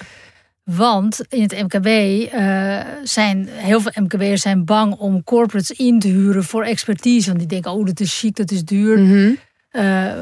Want 0.63 1.21
in 1.29 1.41
het 1.41 1.63
MKB 1.63 1.87
uh, 1.87 2.79
zijn 3.03 3.47
heel 3.49 3.81
veel 3.81 4.03
MKB'ers 4.03 4.41
zijn 4.41 4.65
bang 4.65 4.93
om 4.93 5.23
corporates 5.23 5.71
in 5.71 5.99
te 5.99 6.07
huren 6.07 6.43
voor 6.43 6.63
expertise. 6.63 7.27
Want 7.27 7.39
die 7.39 7.47
denken, 7.47 7.71
oh, 7.71 7.85
dat 7.85 7.99
is 7.99 8.19
chic, 8.19 8.35
dat 8.35 8.51
is 8.51 8.63
duur. 8.63 8.99
Mm 8.99 9.37
uh, 9.71 10.13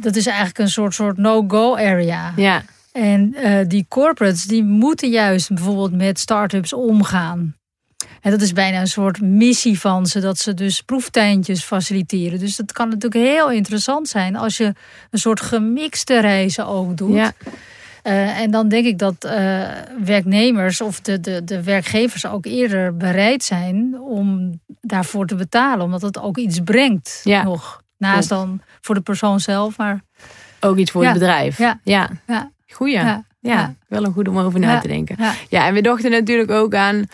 dat 0.00 0.16
is 0.16 0.26
eigenlijk 0.26 0.58
een 0.58 0.68
soort, 0.68 0.94
soort 0.94 1.16
no-go 1.16 1.76
area. 1.76 2.32
Ja. 2.36 2.62
En 2.92 3.34
uh, 3.44 3.58
die 3.66 3.86
corporates 3.88 4.44
die 4.44 4.64
moeten 4.64 5.10
juist 5.10 5.48
bijvoorbeeld 5.48 5.92
met 5.92 6.18
start-ups 6.18 6.72
omgaan. 6.72 7.54
En 8.20 8.30
dat 8.30 8.40
is 8.40 8.52
bijna 8.52 8.80
een 8.80 8.86
soort 8.86 9.20
missie 9.20 9.80
van 9.80 10.06
ze, 10.06 10.20
dat 10.20 10.38
ze 10.38 10.54
dus 10.54 10.80
proeftuintjes 10.80 11.62
faciliteren. 11.62 12.38
Dus 12.38 12.56
dat 12.56 12.72
kan 12.72 12.88
natuurlijk 12.88 13.24
heel 13.24 13.50
interessant 13.50 14.08
zijn 14.08 14.36
als 14.36 14.56
je 14.56 14.74
een 15.10 15.18
soort 15.18 15.40
gemixte 15.40 16.20
reizen 16.20 16.66
ook 16.66 16.96
doet. 16.96 17.14
Ja. 17.14 17.32
Uh, 18.04 18.40
en 18.40 18.50
dan 18.50 18.68
denk 18.68 18.86
ik 18.86 18.98
dat 18.98 19.24
uh, 19.24 19.68
werknemers 20.04 20.80
of 20.80 21.00
de, 21.00 21.20
de, 21.20 21.44
de 21.44 21.62
werkgevers 21.62 22.26
ook 22.26 22.46
eerder 22.46 22.96
bereid 22.96 23.44
zijn 23.44 24.00
om 24.00 24.60
daarvoor 24.80 25.26
te 25.26 25.34
betalen. 25.34 25.84
Omdat 25.84 26.02
het 26.02 26.18
ook 26.18 26.36
iets 26.36 26.60
brengt 26.64 27.20
ja. 27.24 27.42
nog. 27.42 27.82
Naast 27.96 28.28
dan 28.28 28.60
voor 28.80 28.94
de 28.94 29.00
persoon 29.00 29.40
zelf, 29.40 29.76
maar... 29.76 30.00
Ook 30.60 30.76
iets 30.76 30.90
voor 30.90 31.02
ja. 31.02 31.08
het 31.08 31.18
bedrijf. 31.18 31.58
Ja. 31.58 31.80
ja. 31.84 32.10
ja. 32.26 32.50
Goeie. 32.68 32.94
Ja. 32.94 33.24
Ja. 33.40 33.74
wel 33.88 34.04
een 34.04 34.12
goed 34.12 34.28
om 34.28 34.38
over 34.38 34.60
na 34.60 34.78
te 34.78 34.88
denken. 34.88 35.16
Ja. 35.18 35.32
ja, 35.48 35.66
en 35.66 35.74
we 35.74 35.80
dachten 35.80 36.10
natuurlijk 36.10 36.50
ook 36.50 36.74
aan 36.74 37.04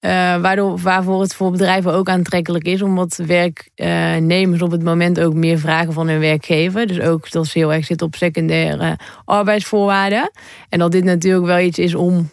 uh, 0.00 0.10
waardoor, 0.36 0.78
waarvoor 0.78 1.20
het 1.20 1.34
voor 1.34 1.50
bedrijven 1.50 1.92
ook 1.92 2.08
aantrekkelijk 2.08 2.64
is. 2.64 2.82
Omdat 2.82 3.20
werknemers 3.26 4.62
op 4.62 4.70
het 4.70 4.82
moment 4.82 5.20
ook 5.20 5.34
meer 5.34 5.58
vragen 5.58 5.92
van 5.92 6.08
hun 6.08 6.20
werkgever. 6.20 6.86
Dus 6.86 7.00
ook 7.00 7.30
dat 7.30 7.46
ze 7.46 7.58
heel 7.58 7.72
erg 7.72 7.84
zitten 7.84 8.06
op 8.06 8.14
secundaire 8.14 8.98
arbeidsvoorwaarden. 9.24 10.30
En 10.68 10.78
dat 10.78 10.92
dit 10.92 11.04
natuurlijk 11.04 11.46
wel 11.46 11.58
iets 11.58 11.78
is 11.78 11.94
om 11.94 12.30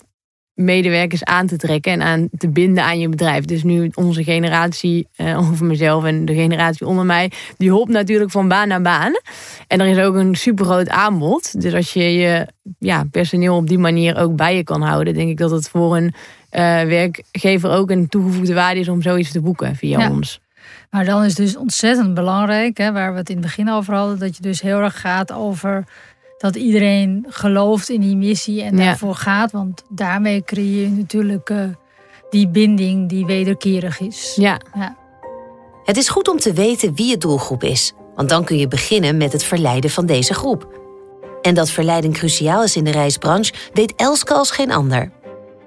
medewerkers 0.58 1.24
aan 1.24 1.48
te 1.48 1.58
trekken 1.58 1.92
en 1.92 2.02
aan 2.02 2.30
te 2.38 2.50
binden 2.50 2.84
aan 2.84 3.00
je 3.00 3.10
bedrijf. 3.10 3.46
Dus 3.46 3.64
nu 3.64 3.92
onze 3.94 4.24
generatie, 4.24 5.08
uh, 5.18 5.40
over 5.40 5.66
mezelf 5.66 6.04
en 6.04 6.26
de 6.26 6.34
generatie 6.34 6.88
onder 6.88 7.06
mij, 7.06 7.32
die 7.58 7.72
hopt 7.72 7.92
natuurlijk 7.92 8.32
van 8.32 8.48
baan 8.48 8.68
naar 8.68 8.82
baan. 8.82 9.14
En 9.68 9.80
er 9.80 9.88
is 9.88 10.00
ook 10.00 10.16
een 10.16 10.36
super 10.36 10.66
groot 10.66 10.90
aanbod. 10.90 11.62
Dus 11.62 11.74
als 11.74 11.94
je 11.94 12.14
je 12.14 12.48
ja, 12.80 13.04
personeel 13.12 13.56
op 13.56 13.68
die 13.68 13.78
manier 13.78 14.18
ook 14.18 14.36
bij 14.36 14.56
je 14.56 14.64
kan 14.64 14.82
houden, 14.82 15.14
denk 15.14 15.30
ik 15.30 15.38
dat 15.38 15.52
het 15.52 15.70
voor 15.70 15.98
een 15.98 16.14
werkgever 16.50 17.70
ook 17.72 17.90
een 17.90 18.08
toegevoegde 18.08 18.54
waarde 18.54 18.80
is 18.80 18.90
om 18.90 19.02
zoiets 19.02 19.32
te 19.32 19.42
boeken 19.42 19.76
via 19.76 20.00
ja. 20.00 20.10
ons. 20.10 20.40
Maar 20.90 21.06
dan 21.06 21.24
is 21.24 21.28
het 21.28 21.38
dus 21.38 21.58
ontzettend 21.58 22.14
belangrijk, 22.14 22.78
hè, 22.78 22.92
waar 22.92 23.12
we 23.12 23.18
het 23.18 23.30
in 23.30 23.36
het 23.36 23.46
begin 23.46 23.70
over 23.70 23.94
hadden, 23.94 24.20
dat 24.20 24.36
je 24.36 24.42
dus 24.42 24.62
heel 24.62 24.80
erg 24.80 25.00
gaat 25.00 25.32
over 25.32 25.84
dat 26.38 26.56
iedereen 26.56 27.26
gelooft 27.30 27.90
in 27.90 28.02
die 28.02 28.16
missie 28.16 28.62
en 28.64 28.78
Ja. 28.78 28.84
daarvoor 28.84 29.16
gaat. 29.16 29.52
Want 29.52 29.84
daarmee 29.90 30.44
creëer 30.44 30.82
je 30.82 30.90
natuurlijk 30.90 31.50
uh, 31.50 31.64
die 32.30 32.48
binding 32.48 33.10
die 33.10 33.26
wederkerig 33.26 34.00
is. 34.00 34.34
Ja, 34.36 34.60
Ja. 34.76 34.96
Het 35.84 35.98
is 35.98 36.10
goed 36.10 36.28
om 36.28 36.38
te 36.38 36.54
weten 36.54 36.96
wie 36.96 37.10
je 37.10 37.18
doelgroep 37.18 37.64
is, 37.64 37.94
want 38.16 38.30
dan 38.30 38.44
kun 38.44 38.58
je 38.58 38.68
beginnen 38.68 39.18
met 39.18 39.32
het 39.32 39.44
verleiden 39.44 39.90
van 39.90 40.06
deze 40.06 40.34
groep. 40.34 40.80
En 41.42 41.54
dat 41.54 41.70
verleiding 41.70 42.14
cruciaal 42.14 42.64
is 42.64 42.76
in 42.76 42.84
de 42.84 42.92
reisbranche, 42.92 43.54
weet 43.74 43.94
Elske 43.96 44.34
als 44.34 44.52
geen 44.52 44.72
ander. 44.72 45.12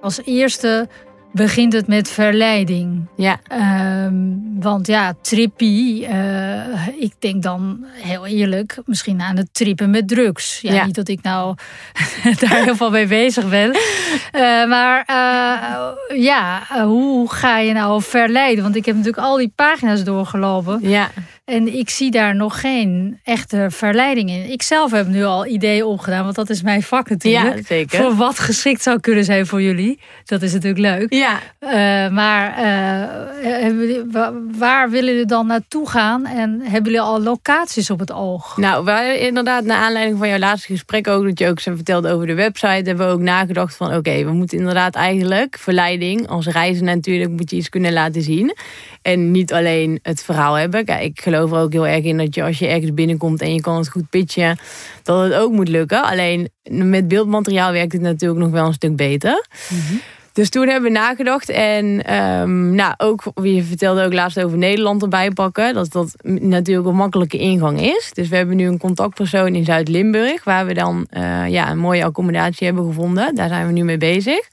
Als 0.01 0.21
eerste 0.25 0.89
begint 1.33 1.73
het 1.73 1.87
met 1.87 2.09
verleiding. 2.09 3.07
Ja. 3.17 3.41
Ehm, 3.47 4.15
want 4.61 4.87
ja, 4.87 5.15
trippie, 5.23 6.09
uh, 6.09 6.87
ik 6.99 7.13
denk 7.19 7.43
dan 7.43 7.85
heel 7.93 8.27
eerlijk, 8.27 8.79
misschien 8.85 9.21
aan 9.21 9.37
het 9.37 9.55
trippen 9.55 9.91
met 9.91 10.09
drugs. 10.09 10.61
Ja, 10.61 10.85
niet 10.85 10.95
dat 10.95 11.09
ik 11.09 11.23
nou 11.23 11.55
daar 12.41 12.63
heel 12.65 12.77
veel 12.77 12.91
mee 12.91 13.07
bezig 13.07 13.49
ben. 13.49 13.69
Uh, 13.69 14.69
maar 14.69 15.05
uh, 15.11 16.23
ja, 16.23 16.63
hoe 16.85 17.33
ga 17.33 17.59
je 17.59 17.73
nou 17.73 18.03
verleiden? 18.03 18.63
Want 18.63 18.77
ik 18.77 18.85
heb 18.85 18.95
natuurlijk 18.97 19.27
al 19.27 19.37
die 19.37 19.53
pagina's 19.55 20.05
doorgelopen. 20.05 20.79
Ja. 20.83 21.11
En 21.51 21.79
ik 21.79 21.91
zie 21.91 22.11
daar 22.11 22.37
nog 22.37 22.61
geen 22.61 23.21
echte 23.25 23.67
verleiding 23.71 24.31
in. 24.31 24.51
Ik 24.51 24.63
zelf 24.63 24.91
heb 24.91 25.07
nu 25.07 25.25
al 25.25 25.47
ideeën 25.47 25.85
opgedaan, 25.85 26.23
want 26.25 26.35
dat 26.35 26.51
is 26.51 26.63
mijn 26.63 26.83
vak 26.83 27.09
natuurlijk. 27.09 27.57
Ja, 27.57 27.63
zeker. 27.63 28.03
Voor 28.03 28.17
wat 28.17 28.39
geschikt 28.39 28.83
zou 28.83 29.01
kunnen 29.01 29.25
zijn 29.25 29.47
voor 29.47 29.63
jullie. 29.63 30.01
Dat 30.25 30.43
is 30.43 30.53
natuurlijk 30.53 30.81
leuk. 30.81 31.13
Ja. 31.13 31.39
Uh, 31.61 32.13
maar 32.13 32.59
uh, 32.59 34.29
waar 34.59 34.91
willen 34.91 35.13
jullie 35.13 35.27
dan 35.27 35.47
naartoe 35.47 35.89
gaan? 35.89 36.27
En 36.27 36.61
hebben 36.63 36.93
jullie 36.93 37.01
al 37.07 37.23
locaties 37.23 37.91
op 37.91 37.99
het 37.99 38.13
oog? 38.13 38.57
Nou, 38.57 38.85
wij 38.85 39.19
inderdaad, 39.19 39.65
naar 39.65 39.79
aanleiding 39.79 40.19
van 40.19 40.29
jouw 40.29 40.39
laatste 40.39 40.73
gesprek 40.73 41.09
ook, 41.09 41.25
dat 41.25 41.39
je 41.39 41.49
ook 41.49 41.61
zo 41.61 41.75
vertelde 41.75 42.13
over 42.13 42.27
de 42.27 42.35
website, 42.35 42.67
hebben 42.67 43.07
we 43.07 43.13
ook 43.13 43.21
nagedacht 43.21 43.77
van 43.77 43.95
oké, 43.95 44.25
we 44.25 44.33
moeten 44.33 44.59
inderdaad 44.59 44.95
eigenlijk 44.95 45.59
verleiding, 45.59 46.29
als 46.29 46.47
reizen 46.47 46.85
natuurlijk, 46.85 47.31
moet 47.31 47.51
je 47.51 47.57
iets 47.57 47.69
kunnen 47.69 47.93
laten 47.93 48.23
zien. 48.23 48.57
En 49.03 49.31
niet 49.31 49.53
alleen 49.53 49.99
het 50.03 50.23
verhaal 50.23 50.55
hebben. 50.55 50.85
Kijk, 50.85 51.03
ik 51.03 51.21
geloof 51.21 51.40
er 51.49 51.59
ook 51.59 51.73
heel 51.73 51.87
erg 51.87 52.05
in 52.05 52.19
dat 52.19 52.35
je 52.35 52.43
als 52.43 52.59
je 52.59 52.67
ergens 52.67 52.95
binnenkomt 52.95 53.41
en 53.41 53.55
je 53.55 53.61
kan 53.61 53.77
het 53.77 53.89
goed 53.89 54.11
pitchen, 54.11 54.59
dat 55.03 55.25
het 55.25 55.35
ook 55.35 55.53
moet 55.53 55.69
lukken. 55.69 56.03
Alleen 56.03 56.49
met 56.71 57.09
beeldmateriaal 57.09 57.73
werkt 57.73 57.93
het 57.93 58.03
natuurlijk 58.03 58.41
nog 58.41 58.51
wel 58.51 58.67
een 58.67 58.73
stuk 58.73 58.97
beter. 58.97 59.47
Mm 59.69 60.01
dus 60.33 60.51
toen 60.51 60.69
hebben 60.69 60.93
we 60.93 60.99
nagedacht. 60.99 61.49
En 61.49 62.15
um, 62.15 62.75
nou, 62.75 62.95
ook, 62.97 63.23
je 63.43 63.63
vertelde 63.63 64.05
ook 64.05 64.13
laatst 64.13 64.41
over 64.41 64.59
Nederland 64.59 65.03
erbij 65.03 65.31
pakken. 65.31 65.75
Dat 65.75 65.93
dat 65.93 66.15
natuurlijk 66.23 66.89
een 66.89 66.95
makkelijke 66.95 67.39
ingang 67.39 67.81
is. 67.81 68.11
Dus 68.13 68.29
we 68.29 68.37
hebben 68.37 68.57
nu 68.57 68.67
een 68.67 68.79
contactpersoon 68.79 69.55
in 69.55 69.65
Zuid-Limburg. 69.65 70.45
Waar 70.45 70.67
we 70.67 70.75
dan 70.75 71.07
uh, 71.17 71.49
ja, 71.49 71.71
een 71.71 71.79
mooie 71.79 72.05
accommodatie 72.05 72.67
hebben 72.67 72.87
gevonden. 72.87 73.35
Daar 73.35 73.49
zijn 73.49 73.67
we 73.67 73.73
nu 73.73 73.85
mee 73.85 73.99
bezig. 73.99 74.49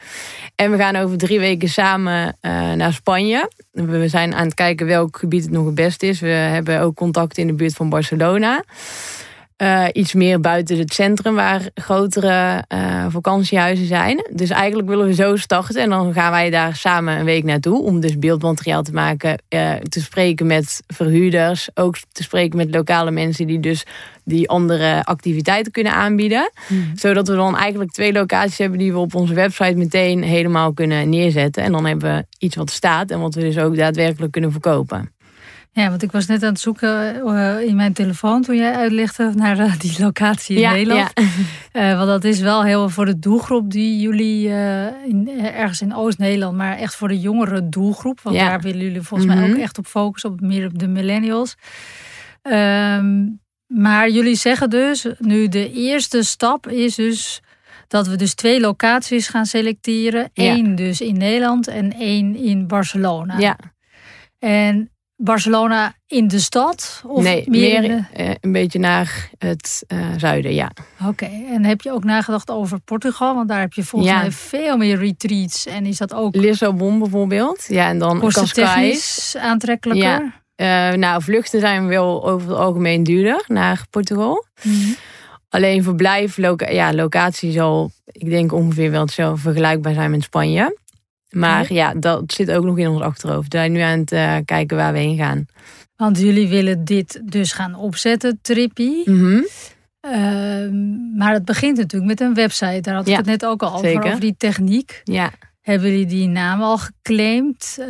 En 0.57 0.71
we 0.71 0.77
gaan 0.77 0.95
over 0.95 1.17
drie 1.17 1.39
weken 1.39 1.69
samen 1.69 2.37
uh, 2.41 2.71
naar 2.71 2.93
Spanje. 2.93 3.51
We 3.71 4.07
zijn 4.07 4.33
aan 4.33 4.45
het 4.45 4.53
kijken 4.53 4.85
welk 4.85 5.17
gebied 5.17 5.43
het 5.43 5.51
nog 5.51 5.65
het 5.65 5.75
beste 5.75 6.07
is. 6.07 6.19
We 6.19 6.27
hebben 6.27 6.81
ook 6.81 6.95
contact 6.95 7.37
in 7.37 7.47
de 7.47 7.53
buurt 7.53 7.73
van 7.73 7.89
Barcelona. 7.89 8.63
Uh, 9.61 9.85
iets 9.91 10.13
meer 10.13 10.39
buiten 10.39 10.77
het 10.77 10.93
centrum 10.93 11.35
waar 11.35 11.69
grotere 11.73 12.63
uh, 12.73 13.05
vakantiehuizen 13.09 13.85
zijn. 13.85 14.27
Dus 14.31 14.49
eigenlijk 14.49 14.89
willen 14.89 15.05
we 15.05 15.13
zo 15.13 15.35
starten 15.35 15.81
en 15.81 15.89
dan 15.89 16.13
gaan 16.13 16.31
wij 16.31 16.49
daar 16.49 16.75
samen 16.75 17.17
een 17.17 17.25
week 17.25 17.43
naartoe 17.43 17.83
om 17.83 17.99
dus 17.99 18.19
beeldmateriaal 18.19 18.83
te 18.83 18.91
maken, 18.91 19.41
uh, 19.49 19.73
te 19.73 20.01
spreken 20.01 20.47
met 20.47 20.83
verhuurders, 20.87 21.69
ook 21.73 21.97
te 22.11 22.23
spreken 22.23 22.57
met 22.57 22.75
lokale 22.75 23.11
mensen 23.11 23.47
die 23.47 23.59
dus 23.59 23.85
die 24.23 24.49
andere 24.49 25.03
activiteiten 25.03 25.71
kunnen 25.71 25.93
aanbieden. 25.93 26.51
Mm. 26.67 26.91
Zodat 26.95 27.27
we 27.27 27.35
dan 27.35 27.57
eigenlijk 27.57 27.91
twee 27.91 28.13
locaties 28.13 28.57
hebben 28.57 28.79
die 28.79 28.91
we 28.91 28.97
op 28.97 29.15
onze 29.15 29.33
website 29.33 29.75
meteen 29.75 30.23
helemaal 30.23 30.73
kunnen 30.73 31.09
neerzetten. 31.09 31.63
En 31.63 31.71
dan 31.71 31.85
hebben 31.85 32.15
we 32.15 32.25
iets 32.45 32.55
wat 32.55 32.69
staat 32.69 33.11
en 33.11 33.19
wat 33.19 33.35
we 33.35 33.41
dus 33.41 33.57
ook 33.57 33.77
daadwerkelijk 33.77 34.31
kunnen 34.31 34.51
verkopen. 34.51 35.11
Ja, 35.77 35.89
want 35.89 36.03
ik 36.03 36.11
was 36.11 36.25
net 36.25 36.43
aan 36.43 36.49
het 36.49 36.59
zoeken 36.59 37.15
uh, 37.25 37.61
in 37.61 37.75
mijn 37.75 37.93
telefoon 37.93 38.41
toen 38.41 38.55
jij 38.55 38.75
uitlegde 38.75 39.31
naar 39.35 39.59
uh, 39.59 39.79
die 39.79 39.95
locatie 39.99 40.55
in 40.55 40.61
ja, 40.61 40.71
Nederland. 40.71 41.11
Ja. 41.73 41.91
Uh, 41.91 41.95
want 41.97 42.07
dat 42.07 42.23
is 42.23 42.39
wel 42.39 42.63
heel 42.63 42.89
voor 42.89 43.05
de 43.05 43.19
doelgroep 43.19 43.71
die 43.71 43.99
jullie 43.99 44.47
in, 45.07 45.29
ergens 45.39 45.81
in 45.81 45.95
Oost-Nederland, 45.95 46.57
maar 46.57 46.77
echt 46.77 46.95
voor 46.95 47.07
de 47.07 47.19
jongere 47.19 47.69
doelgroep. 47.69 48.21
Want 48.21 48.35
ja. 48.35 48.47
daar 48.47 48.61
willen 48.61 48.81
jullie 48.81 49.01
volgens 49.01 49.29
Mhm. 49.29 49.39
mij 49.39 49.49
ook 49.49 49.57
echt 49.57 49.77
op 49.77 49.85
focussen, 49.85 50.29
op 50.29 50.41
meer 50.41 50.67
op 50.67 50.79
de 50.79 50.87
millennials. 50.87 51.55
Um, 52.41 53.39
maar 53.67 54.09
jullie 54.09 54.35
zeggen 54.35 54.69
dus, 54.69 55.05
nu 55.19 55.47
de 55.47 55.71
eerste 55.71 56.23
stap 56.23 56.67
is 56.67 56.95
dus 56.95 57.41
dat 57.87 58.07
we 58.07 58.15
dus 58.15 58.33
twee 58.33 58.59
locaties 58.59 59.27
gaan 59.27 59.45
selecteren. 59.45 60.29
Eén 60.33 60.75
dus 60.75 61.01
in 61.01 61.17
Nederland 61.17 61.67
en 61.67 61.93
één 61.93 62.35
in 62.35 62.67
Barcelona. 62.67 63.37
Ja, 63.37 63.57
En 64.39 64.91
Barcelona 65.19 65.93
in 66.07 66.27
de 66.27 66.39
stad? 66.39 67.01
Of 67.07 67.23
nee, 67.23 67.43
meer, 67.47 67.81
meer, 67.81 67.83
in 67.83 68.07
de- 68.11 68.23
eh, 68.23 68.29
een 68.41 68.51
beetje 68.51 68.79
naar 68.79 69.29
het 69.37 69.83
eh, 69.87 69.97
zuiden, 70.17 70.53
ja. 70.53 70.71
Oké, 71.07 71.29
en 71.51 71.65
heb 71.65 71.81
je 71.81 71.91
ook 71.91 72.03
nagedacht 72.03 72.49
over 72.51 72.79
Portugal? 72.79 73.35
Want 73.35 73.47
daar 73.47 73.59
heb 73.59 73.73
je 73.73 73.83
volgens 73.83 74.11
Ja. 74.11 74.17
mij 74.21 74.31
veel 74.31 74.77
meer 74.77 74.97
retreats. 74.97 75.65
En 75.65 75.85
is 75.85 75.97
dat 75.97 76.13
ook 76.13 76.35
Lissabon 76.35 76.99
bijvoorbeeld. 76.99 77.65
Ja, 77.67 77.87
en 77.87 77.99
dan 77.99 78.19
Cascais. 78.19 79.35
aantrekkelijker? 79.39 80.31
Ja. 80.55 80.91
Eh, 80.91 80.97
nou, 80.97 81.23
vluchten 81.23 81.59
zijn 81.59 81.87
wel 81.87 82.27
over 82.29 82.49
het 82.49 82.57
algemeen 82.57 83.03
duurder 83.03 83.43
naar 83.47 83.85
Portugal. 83.89 84.45
Mhm. 84.63 84.75
Alleen 85.49 85.83
verblijf, 85.83 86.37
loca 86.37 86.69
ja, 86.69 86.93
locatie 86.93 87.51
zal, 87.51 87.91
ik 88.05 88.29
denk 88.29 88.53
ongeveer 88.53 88.91
wel 88.91 89.01
hetzelfde 89.01 89.41
vergelijkbaar 89.41 89.93
zijn 89.93 90.11
met 90.11 90.23
Spanje. 90.23 90.77
Maar 91.39 91.73
ja, 91.73 91.93
dat 91.93 92.31
zit 92.31 92.51
ook 92.51 92.63
nog 92.65 92.77
in 92.77 92.87
ons 92.87 93.01
achterhoofd. 93.01 93.51
We 93.53 93.57
zijn 93.57 93.71
nu 93.71 93.79
aan 93.79 93.99
het 93.99 94.11
eh, 94.11 94.35
kijken 94.45 94.77
waar 94.77 94.93
we 94.93 94.99
heen 94.99 95.17
gaan. 95.17 95.45
Want 95.95 96.19
jullie 96.19 96.47
willen 96.47 96.85
dit 96.85 97.21
dus 97.25 97.51
gaan 97.51 97.75
opzetten, 97.75 98.39
Trippy. 98.41 98.91
Mhm. 99.05 99.41
Ehm, 100.01 101.15
maar 101.17 101.33
het 101.33 101.45
begint 101.45 101.77
natuurlijk 101.77 102.09
met 102.11 102.21
een 102.21 102.33
website. 102.33 102.81
Daar 102.81 102.95
had 102.95 103.03
ik 103.05 103.11
Ja, 103.11 103.17
het 103.17 103.25
net 103.25 103.45
ook 103.45 103.61
al 103.63 103.73
over, 103.73 103.85
zeker. 103.87 104.05
over 104.05 104.19
die 104.19 104.35
techniek. 104.37 105.01
Ja, 105.03 105.31
Hebben 105.67 105.89
jullie 105.91 106.05
die 106.05 106.27
naam 106.27 106.61
al 106.61 106.77
geclaimd? 106.77 107.77
Eh, 107.79 107.87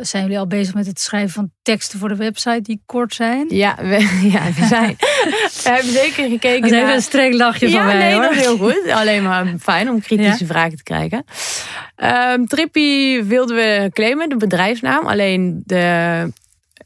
zijn 0.00 0.22
jullie 0.22 0.38
al 0.38 0.46
bezig 0.46 0.74
met 0.74 0.86
het 0.86 1.00
schrijven 1.00 1.30
van 1.30 1.50
teksten 1.62 1.98
voor 1.98 2.08
de 2.08 2.16
website 2.16 2.60
die 2.62 2.82
kort 2.86 3.14
zijn? 3.14 3.46
ja, 3.48 3.76
we, 3.78 4.18
ja, 4.32 4.44
we 4.52 4.64
zijn. 4.66 4.96
we 4.98 5.60
hebben 5.62 5.92
zeker 5.92 6.28
gekeken 6.28 6.60
Dat 6.60 6.70
is 6.70 6.76
naar. 6.76 6.94
een 6.94 7.02
streng 7.02 7.34
lachje 7.34 7.68
ja, 7.70 7.76
van 7.76 7.86
mij 7.86 7.96
nee, 7.98 8.12
hoor. 8.12 8.22
dat 8.22 8.32
is 8.32 8.38
heel 8.38 8.56
goed. 8.56 8.88
Alleen 8.90 9.22
maar 9.22 9.54
fijn 9.60 9.88
om 9.90 10.00
kritische 10.00 10.46
vragen 10.46 10.76
te 10.76 10.82
krijgen. 10.82 11.24
Ehm 11.96 12.44
Trippy 12.44 13.22
wilden 13.24 13.56
we 13.56 13.90
claimen, 13.92 14.28
de 14.28 14.36
bedrijfsnaam. 14.36 15.06
Alleen 15.06 15.62
de 15.66 16.32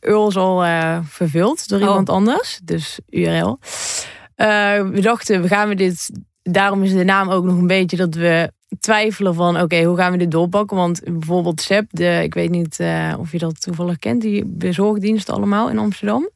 URL 0.00 0.28
is 0.28 0.37
al 0.37 0.64
eh, 0.64 0.99
vervuld 1.09 1.68
door 1.68 1.80
Oh. 1.80 1.87
iemand 1.87 2.09
anders. 2.09 2.61
Dus 2.64 2.99
URL. 3.11 3.59
Eh, 4.35 4.47
we 4.88 5.00
dachten, 5.00 5.42
we 5.42 5.49
gaan 5.49 5.68
we 5.68 5.75
dit... 5.75 6.11
Daarom 6.42 6.83
is 6.83 6.92
de 6.92 7.04
naam 7.04 7.30
ook 7.30 7.44
nog 7.44 7.56
een 7.59 7.66
beetje 7.66 7.97
dat 7.97 8.14
we 8.14 8.52
twijfelen 8.81 9.35
van... 9.35 9.61
Oké, 9.61 9.83
hoe 9.83 9.97
gaan 9.97 10.12
we 10.12 10.19
dit 10.19 10.31
doorpakken? 10.31 10.76
Want 10.76 11.00
bijvoorbeeld 11.04 11.61
SEP, 11.61 11.87
de, 11.90 12.21
ik 12.23 12.35
weet 12.35 12.50
niet 12.50 12.81
eh, 12.81 13.14
of 13.19 13.33
je 13.33 13.38
dat 13.38 13.61
toevallig 13.61 13.99
kent... 13.99 14.21
die 14.23 14.45
bezorgdiensten 14.47 15.35
allemaal 15.35 15.71
in 15.71 15.78
Amsterdam. 15.78 16.28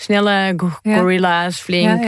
Snelle 0.00 0.54
gorilla's, 0.82 1.60
flink. 1.60 2.04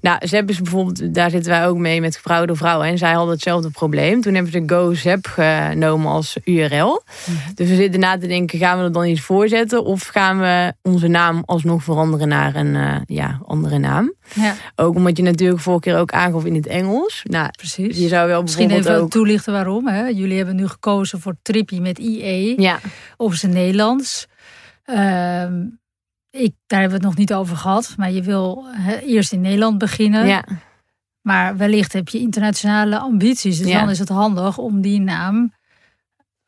Nou, 0.00 0.18
Zep 0.20 0.48
is 0.48 0.60
bijvoorbeeld, 0.60 1.14
daar 1.14 1.30
zitten 1.30 1.50
wij 1.50 1.66
ook 1.66 1.76
mee 1.76 2.00
met 2.00 2.18
Vrouwen 2.18 2.48
door 2.48 2.56
Vrouwen. 2.56 2.86
En 2.86 2.98
zij 2.98 3.12
hadden 3.12 3.32
hetzelfde 3.32 3.70
probleem. 3.70 4.20
Toen 4.20 4.34
hebben 4.34 4.52
ze 4.52 4.62
Go 4.66 4.94
Zep 4.94 5.26
genomen 5.26 6.10
als 6.12 6.36
URL. 6.44 7.02
Dus 7.54 7.68
we 7.68 7.74
zitten 7.74 8.00
na 8.00 8.18
te 8.18 8.26
denken, 8.26 8.58
gaan 8.58 8.78
we 8.78 8.84
er 8.84 8.92
dan 8.92 9.06
iets 9.06 9.20
voorzetten? 9.20 9.84
Of 9.84 10.06
gaan 10.06 10.38
we 10.40 10.72
onze 10.82 11.08
naam 11.08 11.42
alsnog 11.46 11.82
veranderen 11.82 12.28
naar 12.28 12.54
een 12.54 12.76
eh, 12.76 12.96
ja, 13.06 13.40
andere 13.46 13.78
naam? 13.78 14.12
ja, 14.34 14.54
Ook 14.76 14.94
omdat 14.94 15.16
je 15.16 15.22
natuurlijk 15.22 15.60
vorige 15.60 15.82
keer 15.82 15.98
ook 15.98 16.12
aangaf 16.12 16.44
in 16.44 16.54
het 16.54 16.66
Engels. 16.66 17.20
Nou, 17.24 17.48
precies. 17.56 17.98
je 17.98 18.08
zou 18.08 18.28
wel 18.28 18.42
Misschien 18.42 18.70
even 18.70 18.96
ook... 18.96 19.10
toelichten 19.10 19.52
waarom. 19.52 19.88
Hè? 19.88 20.06
Jullie 20.06 20.36
hebben 20.36 20.56
nu 20.56 20.68
gekozen 20.68 21.20
voor 21.20 21.34
Trippy 21.42 21.78
met 21.78 21.98
IE 21.98 22.60
Ja, 22.60 22.78
op 23.16 23.34
zijn 23.34 23.52
Nederlands. 23.52 24.26
Ehm, 24.84 25.52
ik, 26.32 26.54
daar 26.66 26.80
hebben 26.80 26.98
we 26.98 27.06
het 27.06 27.14
nog 27.14 27.16
niet 27.26 27.34
over 27.34 27.56
gehad. 27.56 27.94
Maar 27.96 28.10
je 28.12 28.22
wil 28.22 28.64
eerst 29.06 29.32
in 29.32 29.40
Nederland 29.40 29.78
beginnen. 29.78 30.26
ja, 30.26 30.44
Maar 31.20 31.56
wellicht 31.56 31.92
heb 31.92 32.08
je 32.08 32.18
internationale 32.18 32.98
ambities. 32.98 33.58
Dus 33.58 33.68
Ja. 33.68 33.80
dan 33.80 33.90
is 33.90 33.98
het 33.98 34.08
handig 34.08 34.58
om 34.58 34.80
die 34.80 35.00
naam. 35.00 35.52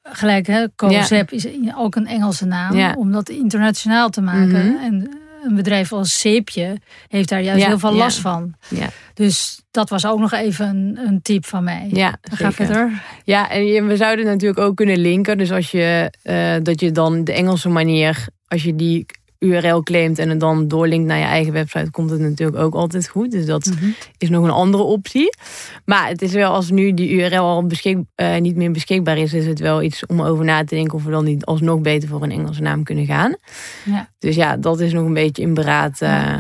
Gelijk, 0.03 0.47
hè, 0.47 0.67
COZEP 0.77 1.31
is 1.33 1.47
ook 1.77 1.95
een 1.95 2.07
Engelse 2.07 2.45
naam. 2.47 2.77
Ja. 2.77 2.95
Om 2.99 3.13
dat 3.13 3.29
internationaal 3.29 4.09
te 4.11 4.21
maken. 4.21 4.67
Mhm. 4.73 4.83
En 4.85 5.19
een 5.45 5.55
bedrijf 5.55 5.93
als 5.93 6.21
Zeepje 6.21 6.77
heeft 7.09 7.29
daar 7.29 7.43
juist 7.43 7.63
Ja, 7.63 7.69
heel 7.69 7.79
veel 7.79 7.91
ja. 7.93 7.97
last 7.97 8.19
van. 8.19 8.55
ja, 8.69 8.89
Dus 9.15 9.63
dat 9.71 9.89
was 9.89 10.07
ook 10.07 10.19
nog 10.19 10.33
even 10.33 10.69
een, 10.69 10.99
een 11.07 11.23
tip 11.23 11.47
van 11.47 11.65
mij. 11.65 11.89
ja. 11.93 12.17
Ga 12.23 12.53
verder. 12.53 13.03
Ja, 13.25 13.51
en 13.51 13.67
je- 13.67 13.83
we 13.83 13.97
zouden 13.97 14.25
natuurlijk 14.25 14.61
ook 14.61 14.77
kunnen 14.77 14.99
linken. 14.99 15.39
Dus 15.39 15.51
als 15.53 15.71
je, 15.71 16.13
eh, 16.23 16.55
dat 16.63 16.81
je 16.81 16.93
dan 16.93 17.25
de 17.25 17.33
Engelse 17.33 17.69
manier, 17.69 18.27
als 18.47 18.63
je 18.63 18.75
die 18.75 19.07
URL 19.45 19.83
claimt 19.83 20.19
en 20.19 20.29
het 20.29 20.41
dan 20.41 20.69
doorlinkt 20.69 21.07
naar 21.07 21.19
je 21.19 21.25
eigen 21.25 21.53
website, 21.53 21.91
komt 21.91 22.11
het 22.11 22.21
natuurlijk 22.21 22.59
ook 22.59 22.75
altijd 22.75 23.09
goed. 23.09 23.31
Dus 23.31 23.47
dat 23.47 23.65
Mhm. 23.67 23.91
is 24.19 24.29
nog 24.31 24.45
een 24.45 24.51
andere 24.51 24.83
optie. 24.83 25.37
Maar 25.85 26.09
het 26.09 26.23
is 26.23 26.33
wel, 26.33 26.53
als 26.53 26.71
nu 26.71 26.95
die 26.95 27.11
URL 27.11 27.43
al 27.43 27.67
beschik, 27.67 27.99
eh, 28.15 28.37
niet 28.41 28.57
meer 28.57 28.71
beschikbaar 28.71 29.19
is, 29.19 29.33
is 29.33 29.47
het 29.47 29.59
wel 29.61 29.83
iets 29.83 30.07
om 30.07 30.21
over 30.23 30.45
na 30.45 30.65
te 30.65 30.75
denken 30.75 30.95
of 30.95 31.05
we 31.05 31.11
dan 31.11 31.25
niet 31.25 31.45
alsnog 31.45 31.81
beter 31.81 32.09
voor 32.09 32.23
een 32.23 32.31
Engelse 32.31 32.63
naam 32.63 32.83
kunnen 32.83 33.07
gaan. 33.07 33.37
Ja. 33.85 34.09
Dus 34.19 34.35
ja, 34.35 34.57
dat 34.57 34.81
is 34.81 34.93
nog 34.93 35.05
een 35.05 35.15
beetje 35.15 35.43
in 35.43 35.55
beraad 35.55 36.01
eh, 36.01 36.39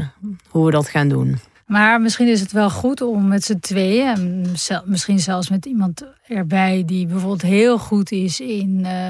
hoe 0.48 0.64
we 0.66 0.70
dat 0.70 0.88
gaan 0.88 1.08
doen. 1.08 1.38
Maar 1.66 2.00
misschien 2.00 2.28
is 2.28 2.40
het 2.40 2.52
wel 2.52 2.70
goed 2.70 3.00
om 3.00 3.28
met 3.28 3.44
z'n 3.44 3.58
tweeën, 3.58 4.06
en 4.06 4.46
misschien 4.84 5.18
zelfs 5.18 5.50
met 5.50 5.66
iemand 5.66 6.02
erbij 6.26 6.82
die 6.86 7.06
bijvoorbeeld 7.06 7.42
heel 7.42 7.78
goed 7.78 8.10
is 8.10 8.40
in 8.40 8.78
uh, 8.82 9.08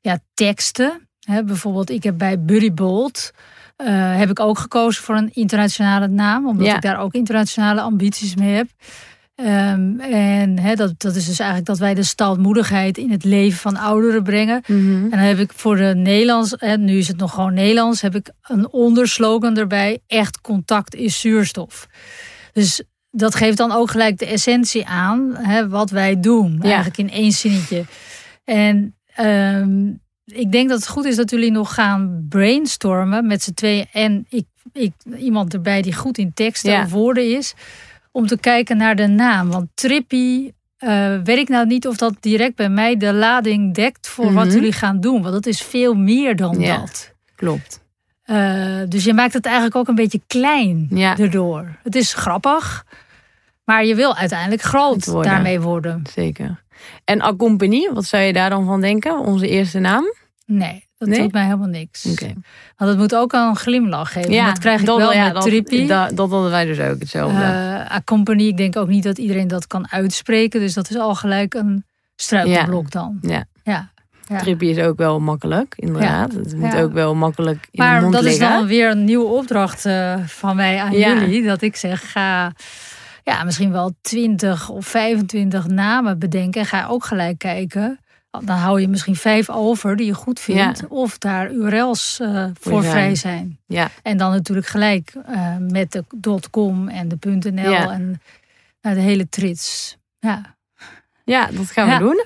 ja, 0.00 0.18
teksten. 0.34 1.05
He, 1.26 1.44
bijvoorbeeld, 1.44 1.90
ik 1.90 2.02
heb 2.02 2.18
bij 2.18 2.40
Buddy 2.40 2.72
Bolt 2.72 3.32
uh, 3.78 4.16
heb 4.16 4.30
ik 4.30 4.40
ook 4.40 4.58
gekozen 4.58 5.04
voor 5.04 5.16
een 5.16 5.30
internationale 5.32 6.08
naam, 6.08 6.46
omdat 6.46 6.66
ik 6.66 6.82
daar 6.82 7.00
ook 7.00 7.14
internationale 7.14 7.80
ambities 7.80 8.34
mee 8.36 8.54
heb. 8.54 8.68
Um, 9.40 10.00
en 10.00 10.58
he, 10.58 10.74
dat, 10.74 10.94
dat 11.00 11.14
is 11.14 11.26
dus 11.26 11.38
eigenlijk 11.38 11.68
dat 11.68 11.78
wij 11.78 11.94
de 11.94 12.02
stoutmoedigheid 12.02 12.98
in 12.98 13.10
het 13.10 13.24
leven 13.24 13.58
van 13.58 13.76
ouderen 13.76 14.22
brengen. 14.22 14.62
Mhm. 14.66 15.02
En 15.02 15.10
dan 15.10 15.18
heb 15.18 15.38
ik 15.38 15.52
voor 15.54 15.76
de 15.76 15.94
Nederlands, 15.96 16.54
hè, 16.56 16.76
nu 16.76 16.98
is 16.98 17.08
het 17.08 17.16
nog 17.16 17.34
gewoon 17.34 17.54
Nederlands, 17.54 18.00
heb 18.00 18.14
ik 18.14 18.30
een 18.42 18.68
onderslogan 18.68 19.56
erbij: 19.56 19.98
echt 20.06 20.40
contact 20.40 20.94
is 20.94 21.20
zuurstof. 21.20 21.88
Dus 22.52 22.82
dat 23.10 23.34
geeft 23.34 23.56
dan 23.56 23.72
ook 23.72 23.90
gelijk 23.90 24.18
de 24.18 24.26
essentie 24.26 24.86
aan 24.86 25.38
wat 25.68 25.90
wij 25.90 26.20
doen, 26.20 26.62
eigenlijk 26.62 26.98
in 26.98 27.10
één 27.10 27.32
zinnetje. 27.32 27.84
En 28.44 28.94
um, 29.20 30.00
ik 30.26 30.52
denk 30.52 30.68
dat 30.68 30.78
het 30.78 30.88
goed 30.88 31.04
is 31.04 31.16
dat 31.16 31.30
jullie 31.30 31.50
nog 31.50 31.74
gaan 31.74 32.26
brainstormen 32.28 33.26
met 33.26 33.42
z'n 33.42 33.54
tweeën 33.54 33.86
en 33.92 34.26
ik, 34.28 34.46
ik, 34.72 34.92
iemand 35.18 35.54
erbij 35.54 35.82
die 35.82 35.94
goed 35.94 36.18
in 36.18 36.34
teksten 36.34 36.70
ja. 36.70 36.88
woorden 36.88 37.36
is 37.36 37.54
om 38.12 38.26
te 38.26 38.38
kijken 38.38 38.76
naar 38.76 38.96
de 38.96 39.06
naam. 39.06 39.50
Want 39.50 39.68
Trippy, 39.74 40.52
uh, 40.78 41.18
weet 41.24 41.38
ik 41.38 41.48
nou 41.48 41.66
niet 41.66 41.86
of 41.86 41.96
dat 41.96 42.14
direct 42.20 42.56
bij 42.56 42.68
mij 42.68 42.96
de 42.96 43.12
lading 43.12 43.74
dekt 43.74 44.08
voor 44.08 44.32
wat 44.32 44.46
mhm. 44.46 44.54
jullie 44.54 44.72
gaan 44.72 45.00
doen. 45.00 45.22
Want 45.22 45.34
dat 45.34 45.46
is 45.46 45.62
veel 45.62 45.94
meer 45.94 46.36
dan 46.36 46.60
ja, 46.60 46.78
dat. 46.78 47.12
Klopt. 47.34 47.84
Uh, 48.26 48.80
dus 48.88 49.04
je 49.04 49.14
maakt 49.14 49.32
het 49.32 49.46
eigenlijk 49.46 49.76
ook 49.76 49.88
een 49.88 49.94
beetje 49.94 50.20
klein 50.26 50.86
ja. 50.90 51.18
erdoor. 51.18 51.78
Het 51.82 51.94
is 51.94 52.14
grappig, 52.14 52.86
maar 53.64 53.84
je 53.84 53.94
wil 53.94 54.16
uiteindelijk 54.16 54.62
groot 54.62 55.06
worden. 55.06 55.32
daarmee 55.32 55.60
worden. 55.60 56.02
Zeker. 56.14 56.64
En 57.04 57.20
Accompagnie, 57.20 57.90
wat 57.92 58.04
zou 58.04 58.22
je 58.22 58.32
daar 58.32 58.50
dan 58.50 58.66
van 58.66 58.80
denken? 58.80 59.18
Onze 59.18 59.48
eerste 59.48 59.78
naam? 59.78 60.04
Nee. 60.46 60.84
Dat 60.98 61.08
doet 61.08 61.32
mij 61.32 61.44
helemaal 61.44 61.68
niks. 61.68 62.06
Okay. 62.06 62.34
Want 62.76 62.90
het 62.90 62.98
moet 62.98 63.14
ook 63.14 63.34
al 63.34 63.48
een 63.48 63.56
glimlach 63.56 64.12
geven. 64.12 64.32
Ja, 64.32 64.46
dat 64.46 64.58
krijg 64.58 64.80
ik 64.80 64.86
wel 64.86 65.12
ja, 65.12 65.32
met 65.32 65.42
Trippy. 65.42 65.86
Dat, 65.86 66.16
dat 66.16 66.30
hadden 66.30 66.50
wij 66.50 66.64
dus 66.64 66.80
ook 66.80 66.98
hetzelfde. 66.98 67.38
Uh, 67.38 67.90
accompany, 67.90 68.42
ik 68.42 68.56
denk 68.56 68.76
ook 68.76 68.88
niet 68.88 69.02
dat 69.02 69.18
iedereen 69.18 69.48
dat 69.48 69.66
kan 69.66 69.90
uitspreken. 69.90 70.60
Dus 70.60 70.74
dat 70.74 70.90
is 70.90 70.96
al 70.96 71.14
gelijk 71.14 71.54
een 71.54 71.84
struikelblok 72.14 72.90
dan. 72.90 73.18
Ja. 73.20 73.44
ja. 73.64 73.94
Ja. 74.28 74.38
Trippy 74.38 74.66
is 74.66 74.78
ook 74.78 74.96
wel 74.96 75.20
makkelijk, 75.20 75.74
inderdaad. 75.76 76.32
Het 76.32 76.56
moet 76.56 76.76
ook 76.76 76.92
wel 76.92 77.14
makkelijk 77.14 77.68
in 77.70 77.82
maar 77.82 77.96
de 77.96 78.00
mond 78.00 78.14
dat 78.14 78.24
is 78.24 78.38
dan 78.38 78.66
weer 78.66 78.90
een 78.90 79.04
nieuwe 79.04 79.26
opdracht 79.26 79.86
uh, 79.86 80.14
van 80.26 80.56
mij 80.56 80.80
aan 80.80 80.92
jullie. 80.92 81.42
Dat 81.42 81.62
ik 81.62 81.76
zeg, 81.76 82.12
ga 82.12 82.52
ja, 83.26 83.44
misschien 83.44 83.72
wel 83.72 83.94
20 84.00 84.68
of 84.68 84.86
25 84.86 85.66
namen 85.66 86.18
bedenken. 86.18 86.60
En 86.60 86.66
ga 86.66 86.86
ook 86.86 87.04
gelijk 87.04 87.38
kijken 87.38 87.98
dan 88.44 88.56
hou 88.56 88.80
je 88.80 88.88
misschien 88.88 89.16
vijf 89.16 89.50
over 89.50 89.96
die 89.96 90.06
je 90.06 90.14
goed 90.14 90.40
vindt. 90.40 90.86
Of 90.88 91.18
daar 91.18 91.50
URL's 91.50 92.18
uh, 92.22 92.46
voor 92.60 92.84
vrij 92.84 93.14
zijn. 93.14 93.58
Ja. 93.66 93.90
En 94.02 94.16
dan 94.16 94.30
natuurlijk 94.30 94.66
gelijk 94.66 95.12
uh, 95.30 95.56
met 95.58 95.92
de 95.92 96.04
.com 96.50 96.88
en 96.88 97.08
de 97.08 97.16
.nl 97.50 97.90
en 97.90 98.20
uh, 98.82 98.92
de 98.92 99.00
hele 99.00 99.28
trits. 99.28 99.96
Ja. 100.18 100.54
Ja, 101.24 101.46
dat 101.46 101.70
gaan 101.70 101.88
we 101.88 101.98
doen. 101.98 102.24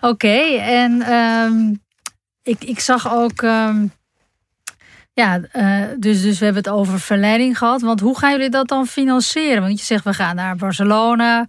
Oké, 0.10 0.56
en 0.58 1.12
um, 1.12 1.82
ik, 2.42 2.64
ik 2.64 2.80
zag 2.80 3.12
ook... 3.12 3.42
Um, 3.42 3.92
ja, 5.14 5.40
dus, 5.98 6.22
dus 6.22 6.38
we 6.38 6.44
hebben 6.44 6.62
het 6.62 6.72
over 6.72 7.00
verleiding 7.00 7.58
gehad. 7.58 7.80
Want 7.80 8.00
hoe 8.00 8.18
gaan 8.18 8.30
jullie 8.30 8.50
dat 8.50 8.68
dan 8.68 8.86
financieren? 8.86 9.62
Want 9.62 9.78
je 9.78 9.84
zegt 9.84 10.04
we 10.04 10.14
gaan 10.14 10.36
naar 10.36 10.56
Barcelona. 10.56 11.46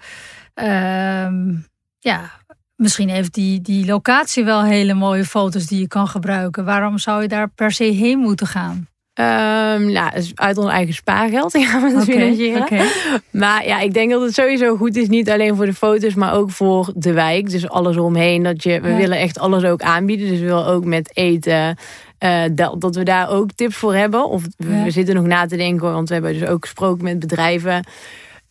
Um, 0.54 1.68
ja, 2.00 2.32
Misschien 2.76 3.10
heeft 3.10 3.34
die, 3.34 3.62
die 3.62 3.86
locatie 3.86 4.46
wel 4.46 4.64
hele 4.64 4.94
mooie 4.94 5.26
foto's 5.26 5.66
die 5.66 5.80
je 5.80 5.88
kan 5.88 6.08
gebruiken. 6.08 6.66
Waarom 6.66 6.98
zou 6.98 7.22
je 7.22 7.28
daar 7.28 7.50
per 7.50 7.72
se 7.72 7.84
heen 7.84 8.20
moeten 8.20 8.48
gaan? 8.48 8.88
Um, 9.20 9.92
nou, 9.92 10.12
uit 10.34 10.58
ons 10.58 10.72
eigen 10.72 10.94
spaargeld 10.94 11.58
gaan 11.58 11.82
we 11.82 11.96
het 11.98 12.04
financieren. 12.04 12.88
Maar 13.32 13.66
ja, 13.66 13.80
ik 13.80 13.94
denk 13.94 14.12
dat 14.12 14.22
het 14.22 14.34
sowieso 14.34 14.76
goed 14.76 14.96
is. 14.96 15.08
Niet 15.08 15.30
alleen 15.30 15.56
voor 15.56 15.66
de 15.66 15.74
foto's, 15.74 16.14
maar 16.14 16.34
ook 16.34 16.52
voor 16.52 16.92
de 16.96 17.14
wijk. 17.14 17.50
Dus 17.50 17.70
alles 17.70 17.98
omheen. 17.98 18.44
Dat 18.44 18.64
je, 18.64 18.82
we 18.82 18.96
willen 18.96 19.18
echt 19.18 19.40
alles 19.40 19.64
ook 19.64 19.82
aanbieden. 19.82 20.28
Dus 20.28 20.40
we 20.40 20.46
willen 20.46 20.66
ook 20.66 20.86
met 20.86 21.18
eten. 21.18 21.78
Uh, 22.20 22.44
dat, 22.51 22.82
dat, 22.82 22.96
we 22.96 23.04
daar 23.04 23.30
ook 23.30 23.51
tips 23.51 23.75
voor 23.75 23.96
hebben. 23.96 24.30
Of 24.30 24.44
we, 24.58 24.92
zitten 24.92 25.16
nog 25.16 25.25
na 25.25 25.46
te 25.46 25.58
denken. 25.58 25.92
Want 25.92 26.08
we 26.08 26.14
hebben 26.14 26.34
dus 26.34 26.48
ook 26.48 26.64
gesproken 26.66 27.04
met 27.04 27.20
bedrijven. 27.20 27.84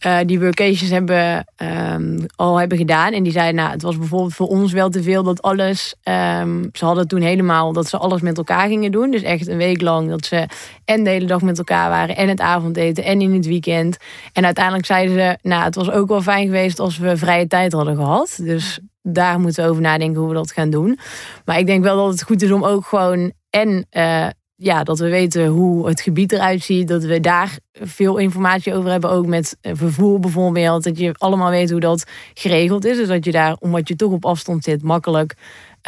Uh, 0.06 0.18
die 0.26 0.40
workations 0.40 0.90
hebben, 0.90 1.44
um, 1.92 2.26
al 2.36 2.56
hebben 2.56 2.78
gedaan. 2.78 3.12
En 3.12 3.22
die 3.22 3.32
zeiden, 3.32 3.54
nou, 3.54 3.70
het 3.70 3.82
was 3.82 3.98
bijvoorbeeld 3.98 4.34
voor 4.34 4.46
ons 4.46 4.72
wel 4.72 4.90
te 4.90 5.02
veel 5.02 5.22
dat 5.22 5.42
alles... 5.42 5.94
Um, 6.40 6.68
ze 6.72 6.84
hadden 6.84 7.08
toen 7.08 7.20
helemaal 7.20 7.72
dat 7.72 7.88
ze 7.88 7.98
alles 7.98 8.20
met 8.20 8.36
elkaar 8.36 8.68
gingen 8.68 8.92
doen. 8.92 9.10
Dus 9.10 9.22
echt 9.22 9.48
een 9.48 9.56
week 9.56 9.80
lang 9.80 10.08
dat 10.08 10.26
ze 10.26 10.46
en 10.84 11.04
de 11.04 11.10
hele 11.10 11.26
dag 11.26 11.42
met 11.42 11.58
elkaar 11.58 11.88
waren. 11.88 12.16
En 12.16 12.28
het 12.28 12.40
avondeten 12.40 13.04
en 13.04 13.20
in 13.20 13.34
het 13.34 13.46
weekend. 13.46 13.96
En 14.32 14.44
uiteindelijk 14.44 14.86
zeiden 14.86 15.14
ze, 15.14 15.38
nou, 15.48 15.64
het 15.64 15.74
was 15.74 15.90
ook 15.90 16.08
wel 16.08 16.22
fijn 16.22 16.46
geweest 16.46 16.78
als 16.78 16.98
we 16.98 17.16
vrije 17.16 17.46
tijd 17.46 17.72
hadden 17.72 17.96
gehad. 17.96 18.38
Dus 18.42 18.80
daar 19.02 19.40
moeten 19.40 19.64
we 19.64 19.70
over 19.70 19.82
nadenken 19.82 20.20
hoe 20.20 20.28
we 20.28 20.34
dat 20.34 20.52
gaan 20.52 20.70
doen. 20.70 20.98
Maar 21.44 21.58
ik 21.58 21.66
denk 21.66 21.82
wel 21.82 21.96
dat 21.96 22.10
het 22.10 22.22
goed 22.22 22.42
is 22.42 22.50
om 22.50 22.64
ook 22.64 22.86
gewoon 22.86 23.32
en 23.54 23.86
uh, 23.90 24.26
ja, 24.56 24.82
dat 24.82 24.98
we 24.98 25.08
weten 25.08 25.46
hoe 25.46 25.86
het 25.86 26.00
gebied 26.00 26.32
eruit 26.32 26.62
ziet. 26.62 26.88
Dat 26.88 27.04
we 27.04 27.20
daar 27.20 27.58
veel 27.72 28.16
informatie 28.16 28.74
over 28.74 28.90
hebben. 28.90 29.10
Ook 29.10 29.26
met 29.26 29.56
eh, 29.60 29.72
vervoer 29.74 30.20
bijvoorbeeld. 30.20 30.84
Dat 30.84 30.98
je 30.98 31.14
allemaal 31.18 31.50
weet 31.50 31.70
hoe 31.70 31.80
dat 31.80 32.04
geregeld 32.34 32.84
is. 32.84 32.96
Dus 32.96 33.08
dat 33.08 33.24
je 33.24 33.32
daar, 33.32 33.56
omdat 33.60 33.88
je 33.88 33.96
toch 33.96 34.12
op 34.12 34.24
afstand 34.24 34.64
zit, 34.64 34.82
makkelijk 34.82 35.34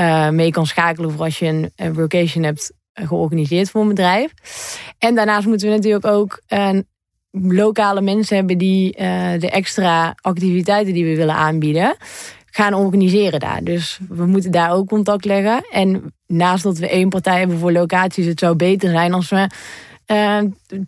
uh, 0.00 0.28
mee 0.28 0.50
kan 0.50 0.66
schakelen. 0.66 1.10
Voor 1.10 1.24
als 1.24 1.38
je 1.38 1.46
een, 1.46 1.72
een 1.76 1.94
workation 1.94 2.44
hebt 2.44 2.72
georganiseerd 2.92 3.70
voor 3.70 3.80
een 3.80 3.88
bedrijf. 3.88 4.32
En 4.98 5.14
daarnaast 5.14 5.46
moeten 5.46 5.68
we 5.68 5.74
natuurlijk 5.74 6.06
ook 6.06 6.42
lokale 7.30 8.00
mensen 8.00 8.36
hebben 8.36 8.58
die 8.58 8.92
de 9.38 9.50
extra 9.50 10.14
activiteiten 10.20 10.94
die 10.94 11.04
we 11.04 11.16
willen 11.16 11.34
aanbieden 11.34 11.96
gaan 12.56 12.74
organiseren 12.74 13.40
daar. 13.40 13.64
Dus 13.64 13.98
we 14.08 14.26
moeten 14.26 14.50
daar 14.50 14.72
ook 14.72 14.88
contact 14.88 15.24
leggen. 15.24 15.66
En 15.70 16.14
naast 16.26 16.62
dat 16.62 16.78
we 16.78 16.88
één 16.88 17.08
partij 17.08 17.38
hebben 17.38 17.58
voor 17.58 17.72
locaties, 17.72 18.26
het 18.26 18.38
zou 18.38 18.56
beter 18.56 18.90
zijn 18.90 19.12
als 19.12 19.28
we 19.28 19.48
uh, 20.06 20.38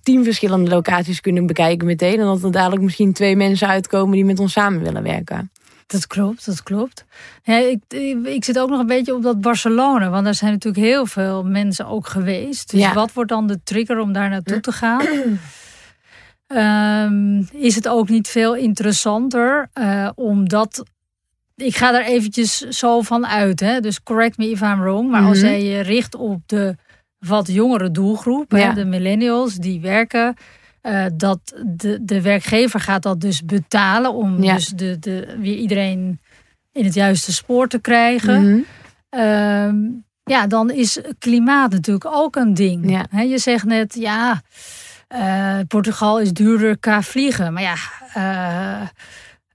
tien 0.03 0.25
verschillende 0.25 0.71
locaties 0.71 1.21
kunnen 1.21 1.47
bekijken 1.47 1.87
meteen. 1.87 2.19
En 2.21 2.25
dat 2.25 2.43
er 2.43 2.53
dadelijk 2.53 2.83
misschien 2.83 3.13
twee 3.13 3.37
mensen 3.37 3.69
uitkomen 3.69 4.15
die 4.15 4.25
met 4.25 4.39
ons 4.39 4.53
samen 4.53 4.83
willen 4.83 5.03
werken. 5.03 5.51
Dat 5.87 6.07
klopt, 6.07 6.47
dat 6.47 6.63
klopt. 6.63 7.05
Ja, 7.43 7.57
ik, 7.57 7.83
ik 8.25 8.45
zit 8.45 8.59
ook 8.59 8.71
nog 8.71 8.81
een 8.81 8.87
beetje 8.87 9.15
op 9.15 9.23
dat 9.23 9.41
Barcelona. 9.41 10.11
Want 10.11 10.25
daar 10.25 10.35
zijn 10.35 10.53
natuurlijk 10.53 10.85
heel 10.85 11.07
veel 11.07 11.45
mensen 11.45 11.87
ook 11.87 12.07
geweest. 12.07 12.71
Dus 12.71 12.93
wat 12.93 13.13
wordt 13.13 13.31
dan 13.31 13.47
de 13.47 13.61
trigger 13.65 13.99
om 13.99 14.13
daar 14.13 14.31
naartoe 14.31 14.61
te 14.61 14.73
gaan? 14.73 15.07
Um, 16.47 17.49
is 17.69 17.75
het 17.75 17.89
ook 17.89 18.09
niet 18.09 18.29
veel 18.29 18.57
interessanter 18.57 19.71
uh, 19.75 20.11
om 20.15 20.49
dat 20.49 20.85
ik 21.59 21.77
ga 21.77 21.95
er 21.95 22.05
eventjes 22.05 22.59
zo 22.59 23.01
van 23.01 23.27
uit. 23.27 23.61
Hè? 23.61 23.81
Dus 23.81 24.03
correct 24.03 24.37
me 24.37 24.51
if 24.51 24.61
I'm 24.61 24.81
wrong. 24.81 25.11
Maar 25.11 25.23
als 25.23 25.39
mhm. 25.39 25.47
jij 25.47 25.65
je 25.65 25.81
richt 25.81 26.15
op 26.15 26.41
de 26.47 26.77
wat 27.19 27.53
jongere 27.53 27.91
doelgroep, 27.91 28.51
hè, 28.51 28.73
de 28.73 28.85
millennials 28.85 29.55
die 29.55 29.81
werken. 29.81 30.37
Uh, 30.83 31.05
dat 31.15 31.41
de, 31.67 31.99
de 32.03 32.23
werkgever 32.23 32.81
gaat 32.81 33.03
dat 33.03 33.21
dus 33.21 33.45
betalen 33.45 34.15
om 34.15 34.41
dus 34.41 34.69
de, 34.69 34.99
de, 34.99 35.37
weer 35.39 35.57
iedereen 35.57 36.21
in 36.73 36.85
het 36.85 36.95
juiste 36.95 37.33
spoor 37.33 37.69
te 37.69 37.79
krijgen. 37.81 38.43
Mhm. 38.43 38.61
Ehm, 39.09 39.77
ja, 40.23 40.47
dan 40.47 40.71
is 40.71 41.01
klimaat 41.19 41.71
natuurlijk 41.71 42.07
ook 42.07 42.37
een 42.37 42.55
ding. 42.55 42.91
Ja. 42.91 43.21
je 43.21 43.39
zegt 43.39 43.65
net, 43.65 43.95
ja, 43.95 44.43
uh, 45.15 45.59
Portugal 45.69 46.21
is 46.21 46.33
duurder 46.33 46.79
qua 46.79 47.03
vliegen. 47.03 47.53
Maar 47.53 47.63
ja, 47.63 47.77
uh, 48.17 48.89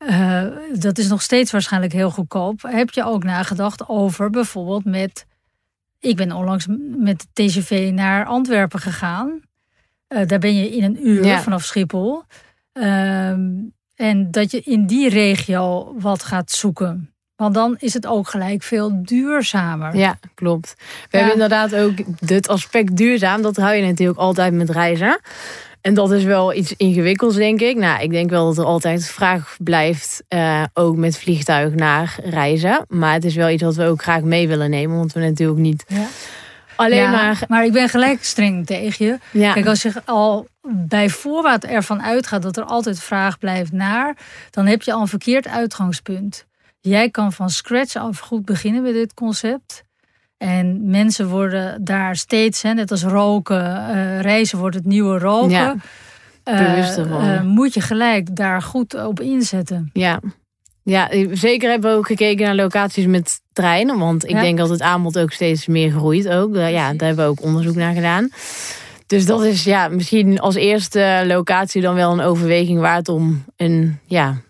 uh, 0.09 0.45
dat 0.79 0.97
is 0.97 1.07
nog 1.07 1.21
steeds 1.21 1.51
waarschijnlijk 1.51 1.93
heel 1.93 2.11
goedkoop. 2.11 2.61
Heb 2.61 2.89
je 2.89 3.05
ook 3.05 3.23
nagedacht 3.23 3.87
over 3.87 4.29
bijvoorbeeld 4.29 4.85
met. 4.85 5.25
Ik 5.99 6.15
ben 6.15 6.31
onlangs 6.31 6.67
met 6.97 7.19
de 7.19 7.43
TGV 7.45 7.91
naar 7.93 8.25
Antwerpen 8.25 8.79
gegaan. 8.79 9.41
Uh, 10.09 10.27
daar 10.27 10.39
ben 10.39 10.55
je 10.55 10.69
in 10.69 10.83
een 10.83 11.07
uur 11.07 11.39
vanaf 11.39 11.63
Schiphol. 11.63 12.23
Uh, 12.73 13.27
en 13.95 14.27
dat 14.31 14.51
je 14.51 14.61
in 14.61 14.85
die 14.85 15.09
regio 15.09 15.95
wat 15.99 16.23
gaat 16.23 16.51
zoeken. 16.51 17.13
Want 17.35 17.53
dan 17.53 17.75
is 17.79 17.93
het 17.93 18.05
ook 18.05 18.27
gelijk 18.27 18.63
veel 18.63 19.03
duurzamer. 19.03 19.95
Ja, 19.95 20.17
klopt. 20.33 20.73
We 21.09 21.17
hebben 21.17 21.33
inderdaad 21.33 21.75
ook 21.75 21.93
het 22.25 22.47
aspect 22.47 22.97
duurzaam. 22.97 23.41
Dat 23.41 23.55
hou 23.55 23.75
je 23.75 23.85
natuurlijk 23.85 24.19
altijd 24.19 24.53
met 24.53 24.69
reizen. 24.69 25.19
En 25.83 25.93
dat 25.93 26.11
is 26.11 26.23
wel 26.23 26.53
iets 26.53 26.73
ingewikkelds, 26.77 27.35
denk 27.35 27.61
ik. 27.61 27.77
Nou, 27.77 28.01
ik 28.01 28.09
denk 28.09 28.29
wel 28.29 28.45
dat 28.45 28.57
er 28.57 28.65
altijd 28.65 29.05
vraag 29.05 29.57
blijft, 29.59 30.23
uh, 30.29 30.63
ook 30.73 30.95
met 30.95 31.17
vliegtuig 31.17 31.73
naar 31.73 32.15
reizen. 32.23 32.85
Maar 32.87 33.13
het 33.13 33.25
is 33.25 33.35
wel 33.35 33.49
iets 33.49 33.63
wat 33.63 33.75
we 33.75 33.85
ook 33.85 34.01
graag 34.01 34.21
mee 34.21 34.47
willen 34.47 34.69
nemen, 34.69 34.97
want 34.97 35.13
we 35.13 35.19
natuurlijk 35.19 35.59
niet 35.59 35.83
ja. 35.87 36.05
alleen 36.75 37.11
maar. 37.11 37.43
Maar 37.47 37.65
ik 37.65 37.71
ben 37.71 37.89
gelijk 37.89 38.23
streng 38.23 38.65
tegen 38.65 39.05
je. 39.05 39.17
Ja. 39.31 39.53
Kijk, 39.53 39.65
als 39.65 39.81
je 39.81 39.91
al 40.05 40.47
bij 40.67 41.09
voorbaat 41.09 41.63
ervan 41.63 42.01
uitgaat 42.01 42.41
dat 42.41 42.57
er 42.57 42.65
altijd 42.65 42.99
vraag 42.99 43.37
blijft 43.37 43.71
naar, 43.71 44.17
dan 44.49 44.65
heb 44.65 44.81
je 44.81 44.93
al 44.93 45.01
een 45.01 45.07
verkeerd 45.07 45.47
uitgangspunt. 45.47 46.45
Jij 46.79 47.09
kan 47.09 47.33
van 47.33 47.49
scratch 47.49 47.95
af 47.95 48.19
goed 48.19 48.45
beginnen 48.45 48.81
met 48.81 48.93
dit 48.93 49.13
concept. 49.13 49.83
En 50.43 50.89
mensen 50.89 51.27
worden 51.27 51.83
daar 51.83 52.15
steeds, 52.15 52.61
hè, 52.61 52.73
net 52.73 52.91
als 52.91 53.03
roken, 53.03 53.63
uh, 53.63 54.21
reizen 54.21 54.57
wordt 54.57 54.75
het 54.75 54.85
nieuwe 54.85 55.17
roken. 55.17 55.49
Ja, 55.49 55.75
uh, 56.45 57.41
moet 57.41 57.73
je 57.73 57.81
gelijk 57.81 58.35
daar 58.35 58.61
goed 58.61 59.05
op 59.05 59.19
inzetten. 59.19 59.89
Ja. 59.93 60.19
ja, 60.83 61.09
zeker 61.31 61.69
hebben 61.69 61.91
we 61.91 61.97
ook 61.97 62.07
gekeken 62.07 62.45
naar 62.45 62.55
locaties 62.55 63.05
met 63.05 63.41
treinen. 63.53 63.99
Want 63.99 64.29
ik 64.29 64.39
denk 64.39 64.57
dat 64.57 64.69
het 64.69 64.81
aanbod 64.81 65.19
ook 65.19 65.31
steeds 65.31 65.67
meer 65.67 65.91
groeit. 65.91 66.29
Ook. 66.29 66.55
Ja, 66.55 66.93
daar 66.93 67.07
hebben 67.07 67.25
we 67.25 67.31
ook 67.31 67.43
onderzoek 67.43 67.75
naar 67.75 67.93
gedaan. 67.93 68.29
Dus 69.07 69.25
dat 69.25 69.43
is 69.43 69.63
ja, 69.63 69.87
misschien 69.87 70.39
als 70.39 70.55
eerste 70.55 71.23
locatie 71.27 71.81
dan 71.81 71.95
wel 71.95 72.11
een 72.11 72.21
overweging 72.21 72.79
waard 72.79 73.09
om 73.09 73.43
een 73.55 73.99
ja, 74.05 74.41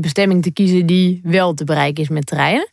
bestemming 0.00 0.42
te 0.42 0.52
kiezen 0.52 0.86
die 0.86 1.20
wel 1.22 1.54
te 1.54 1.64
bereiken 1.64 2.02
is 2.02 2.08
met 2.08 2.26
treinen. 2.26 2.68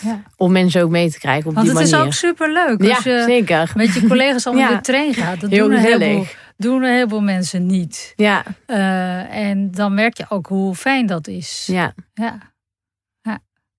Ja. 0.00 0.22
Om 0.36 0.52
mensen 0.52 0.82
ook 0.82 0.90
mee 0.90 1.10
te 1.10 1.18
krijgen 1.18 1.48
op 1.48 1.54
Want 1.54 1.66
die 1.66 1.74
manier. 1.74 1.90
Want 1.90 2.04
het 2.04 2.14
is 2.14 2.24
ook 2.24 2.30
super 2.30 2.52
leuk 2.52 2.94
als 2.94 3.04
je 3.04 3.22
zeker. 3.26 3.72
met 3.74 3.94
je 3.94 4.06
collega's 4.06 4.46
allemaal 4.46 4.68
ja. 4.70 4.76
de 4.76 4.82
trein 4.82 5.14
gaat. 5.14 5.40
Dat 5.40 5.50
Heel 5.50 5.68
doen, 5.68 5.76
een 5.76 5.82
heleboel, 5.82 6.26
doen 6.56 6.82
een 6.82 6.92
heleboel 6.92 7.20
mensen 7.20 7.66
niet. 7.66 8.12
Ja. 8.16 8.42
Uh, 8.66 9.34
en 9.34 9.70
dan 9.70 9.94
merk 9.94 10.16
je 10.16 10.24
ook 10.28 10.46
hoe 10.46 10.74
fijn 10.74 11.06
dat 11.06 11.26
is. 11.26 11.68
Ja. 11.70 11.94
ja. 12.14 12.54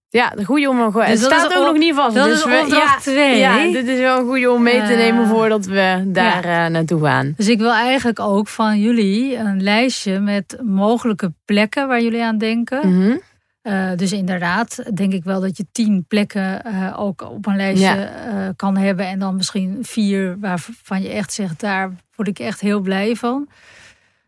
Ja, 0.10 0.30
de 0.30 0.46
goede 0.46 0.70
om. 0.70 0.92
Dus 0.92 1.08
het 1.08 1.20
staat 1.20 1.54
ook, 1.54 1.66
nog 1.66 1.78
niet 1.78 1.96
vast. 1.96 2.16
Dat 2.16 2.26
dus 2.26 2.38
is 2.38 2.44
opdracht 2.44 3.06
ja, 3.06 3.12
twee. 3.12 3.38
Ja, 3.38 3.72
dit 3.72 3.88
is 3.88 4.00
wel 4.00 4.20
een 4.20 4.26
goede 4.26 4.52
om 4.52 4.64
mee 4.64 4.82
te 4.82 4.94
nemen 4.94 5.28
voordat 5.28 5.66
we 5.66 6.04
daar 6.06 6.48
ja. 6.48 6.66
uh, 6.66 6.72
naartoe 6.72 7.04
gaan. 7.04 7.34
Dus 7.38 7.48
ik 7.48 7.60
wil 7.60 7.72
eigenlijk 7.72 8.20
ook 8.20 8.48
van 8.48 8.80
jullie 8.80 9.36
een 9.36 9.64
lijstje 9.64 10.20
met 10.20 10.58
mogelijke 10.64 11.34
plekken 11.46 11.88
waar 11.88 12.02
jullie 12.02 12.24
aan 12.24 12.38
denken. 12.38 12.88
Mm 12.88 13.02
-hmm. 13.02 13.22
Uh, 13.68 13.92
dus 13.96 14.12
inderdaad, 14.12 14.84
denk 14.94 15.14
ik 15.14 15.24
wel 15.24 15.42
dat 15.42 15.58
je 15.58 15.66
tien 15.72 16.06
plekken 16.08 16.62
uh, 16.68 17.00
ook 17.00 17.22
op 17.22 17.46
een 17.46 17.56
lijstje 17.56 17.96
ja. 17.96 18.54
kan 18.56 18.78
hebben. 18.78 19.08
En 19.08 19.20
dan 19.20 19.36
misschien 19.36 19.78
vier 19.82 20.40
waarvan 20.40 21.02
je 21.02 21.10
echt 21.10 21.34
zegt, 21.34 21.60
daar 21.60 21.92
word 22.16 22.28
ik 22.28 22.40
echt 22.40 22.60
heel 22.60 22.80
blij 22.80 23.16
van. 23.16 23.48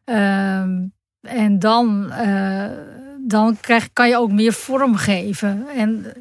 Ehm, 0.05 0.87
en 1.21 1.59
dan 1.59 2.11
dan 3.27 3.57
krijg, 3.61 3.89
kan 3.93 4.09
je 4.09 4.17
ook 4.17 4.31
meer 4.31 4.53
vorm 4.53 4.95
geven. 4.95 5.67
En 5.75 6.13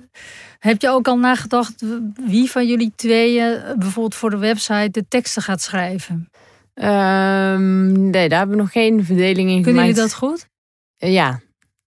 heb 0.58 0.80
je 0.80 0.88
ook 0.88 1.08
al 1.08 1.18
nagedacht 1.18 1.84
wie 2.26 2.50
van 2.50 2.66
jullie 2.66 2.92
tweeën 2.96 3.60
bijvoorbeeld 3.78 4.14
voor 4.14 4.30
de 4.30 4.36
website 4.36 4.90
de 4.90 5.04
teksten 5.08 5.42
gaat 5.42 5.62
schrijven? 5.62 6.30
Um, 6.74 8.10
nee, 8.10 8.28
daar 8.28 8.38
hebben 8.38 8.56
we 8.56 8.62
nog 8.62 8.72
geen 8.72 9.04
verdeling 9.04 9.50
in 9.50 9.62
Kunnen 9.62 9.82
jullie 9.82 10.00
dat 10.00 10.14
goed? 10.14 10.48
Uh, 10.98 11.12
ja. 11.12 11.40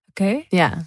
Oké. 0.10 0.44
Ja. 0.50 0.86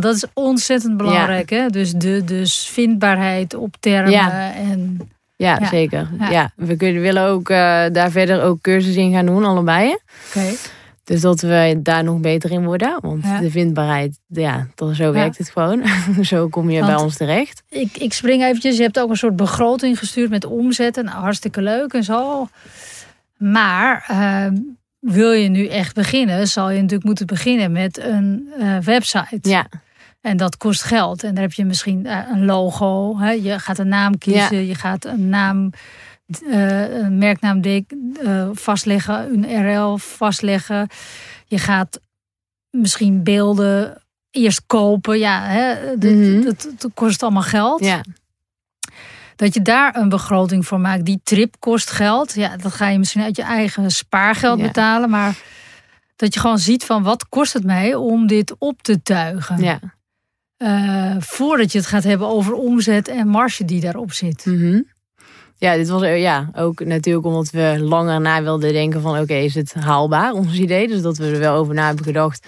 Want 0.00 0.08
dat 0.08 0.16
is 0.16 0.24
ontzettend 0.34 0.96
belangrijk, 0.96 1.50
ja. 1.50 1.56
hè? 1.56 1.68
Dus, 1.68 1.92
de, 1.92 2.24
dus 2.24 2.68
vindbaarheid 2.68 3.54
op 3.54 3.76
termen 3.80 4.10
ja. 4.10 4.54
en... 4.54 5.00
Ja, 5.36 5.58
ja, 5.60 5.68
zeker. 5.68 6.08
Ja. 6.30 6.50
we 6.56 6.76
kunnen, 6.76 7.02
willen 7.02 7.22
ook 7.22 7.48
uh, 7.50 7.56
daar 7.92 8.10
verder 8.10 8.42
ook 8.42 8.60
cursussen 8.60 9.02
in 9.02 9.12
gaan 9.12 9.26
doen, 9.26 9.44
allebei. 9.44 9.88
Oké. 9.88 9.98
Okay. 10.38 10.56
Dus 11.04 11.20
dat 11.20 11.40
we 11.40 11.78
daar 11.82 12.04
nog 12.04 12.20
beter 12.20 12.50
in 12.50 12.64
worden. 12.64 12.98
Want 13.00 13.24
ja. 13.24 13.40
de 13.40 13.50
vindbaarheid, 13.50 14.18
ja, 14.26 14.66
zo 14.92 15.12
werkt 15.12 15.36
ja. 15.36 15.44
het 15.44 15.50
gewoon. 15.50 15.82
zo 16.24 16.48
kom 16.48 16.70
je 16.70 16.80
want 16.80 16.92
bij 16.92 17.02
ons 17.02 17.16
terecht. 17.16 17.62
Ik, 17.68 17.96
ik 17.96 18.12
spring 18.12 18.42
eventjes. 18.42 18.76
Je 18.76 18.82
hebt 18.82 19.00
ook 19.00 19.10
een 19.10 19.16
soort 19.16 19.36
begroting 19.36 19.98
gestuurd 19.98 20.30
met 20.30 20.44
omzetten. 20.44 21.04
Nou, 21.04 21.16
hartstikke 21.16 21.62
leuk 21.62 21.92
en 21.92 22.04
zo. 22.04 22.48
Maar 23.36 24.08
uh, 24.10 24.58
wil 24.98 25.32
je 25.32 25.48
nu 25.48 25.66
echt 25.66 25.94
beginnen, 25.94 26.48
zal 26.48 26.70
je 26.70 26.76
natuurlijk 26.76 27.04
moeten 27.04 27.26
beginnen 27.26 27.72
met 27.72 27.98
een 27.98 28.52
uh, 28.58 28.78
website. 28.78 29.38
Ja. 29.40 29.66
En 30.26 30.36
dat 30.36 30.56
kost 30.56 30.82
geld. 30.82 31.24
En 31.24 31.34
daar 31.34 31.42
heb 31.42 31.52
je 31.52 31.64
misschien 31.64 32.06
uh, 32.06 32.18
een 32.32 32.44
logo. 32.44 33.18
Hè? 33.18 33.30
Je 33.30 33.58
gaat 33.58 33.78
een 33.78 33.88
naam 33.88 34.18
kiezen. 34.18 34.56
Ja. 34.56 34.68
Je 34.68 34.74
gaat 34.74 35.04
een 35.04 35.28
naam 35.28 35.70
uh, 36.26 36.98
een 36.98 37.18
merknaam 37.18 37.60
uh, 37.64 38.48
vastleggen, 38.52 39.32
een 39.32 39.50
URL 39.50 39.98
vastleggen. 39.98 40.88
Je 41.44 41.58
gaat 41.58 42.00
misschien 42.70 43.22
beelden 43.22 44.02
eerst 44.30 44.62
kopen. 44.66 45.18
Ja, 45.18 45.42
hè, 45.42 45.74
dat, 45.98 46.10
mm 46.10 46.22
-hmm. 46.22 46.44
dat, 46.44 46.68
dat, 46.78 46.90
kost 46.94 47.22
allemaal 47.22 47.42
geld. 47.42 47.84
Ja. 47.84 48.00
Dat 49.36 49.54
je 49.54 49.62
daar 49.62 49.96
een 49.96 50.08
begroting 50.08 50.66
voor 50.66 50.80
maakt. 50.80 51.04
Die 51.04 51.20
trip 51.22 51.54
kost 51.58 51.90
geld. 51.90 52.34
Ja, 52.34 52.56
dat 52.56 52.72
ga 52.72 52.88
je 52.88 52.98
misschien 52.98 53.22
uit 53.22 53.36
je 53.36 53.42
eigen 53.42 53.90
spaargeld 53.90 54.58
ja. 54.58 54.66
betalen. 54.66 55.10
Maar 55.10 55.36
dat 56.16 56.34
je 56.34 56.40
gewoon 56.40 56.58
ziet 56.58 56.84
van 56.84 57.02
wat 57.02 57.28
kost 57.28 57.52
het 57.52 57.64
mij 57.64 57.94
om 57.94 58.26
dit 58.26 58.54
op 58.58 58.82
te 58.82 59.02
tuigen. 59.02 59.62
Ja. 59.62 59.80
Uh, 60.58 61.16
voordat 61.18 61.72
je 61.72 61.78
het 61.78 61.86
gaat 61.86 62.04
hebben 62.04 62.28
over 62.28 62.52
omzet 62.52 63.08
en 63.08 63.28
marge 63.28 63.64
die 63.64 63.80
daarop 63.80 64.12
zit. 64.12 64.46
Mm 64.46 64.58
-hmm. 64.58 64.86
Ja, 65.58 65.76
dit 65.76 65.88
was 65.88 66.02
ja, 66.02 66.50
ook 66.54 66.84
natuurlijk 66.84 67.26
omdat 67.26 67.50
we 67.50 67.76
langer 67.80 68.20
na 68.20 68.42
wilden 68.42 68.72
denken 68.72 69.00
van 69.00 69.12
oké, 69.12 69.20
okay, 69.20 69.44
is 69.44 69.54
het 69.54 69.74
haalbaar, 69.74 70.32
ons 70.32 70.58
idee. 70.58 70.88
Dus 70.88 71.02
dat 71.02 71.16
we 71.16 71.30
er 71.30 71.38
wel 71.38 71.54
over 71.54 71.74
na 71.74 71.86
hebben 71.86 72.04
gedacht 72.04 72.46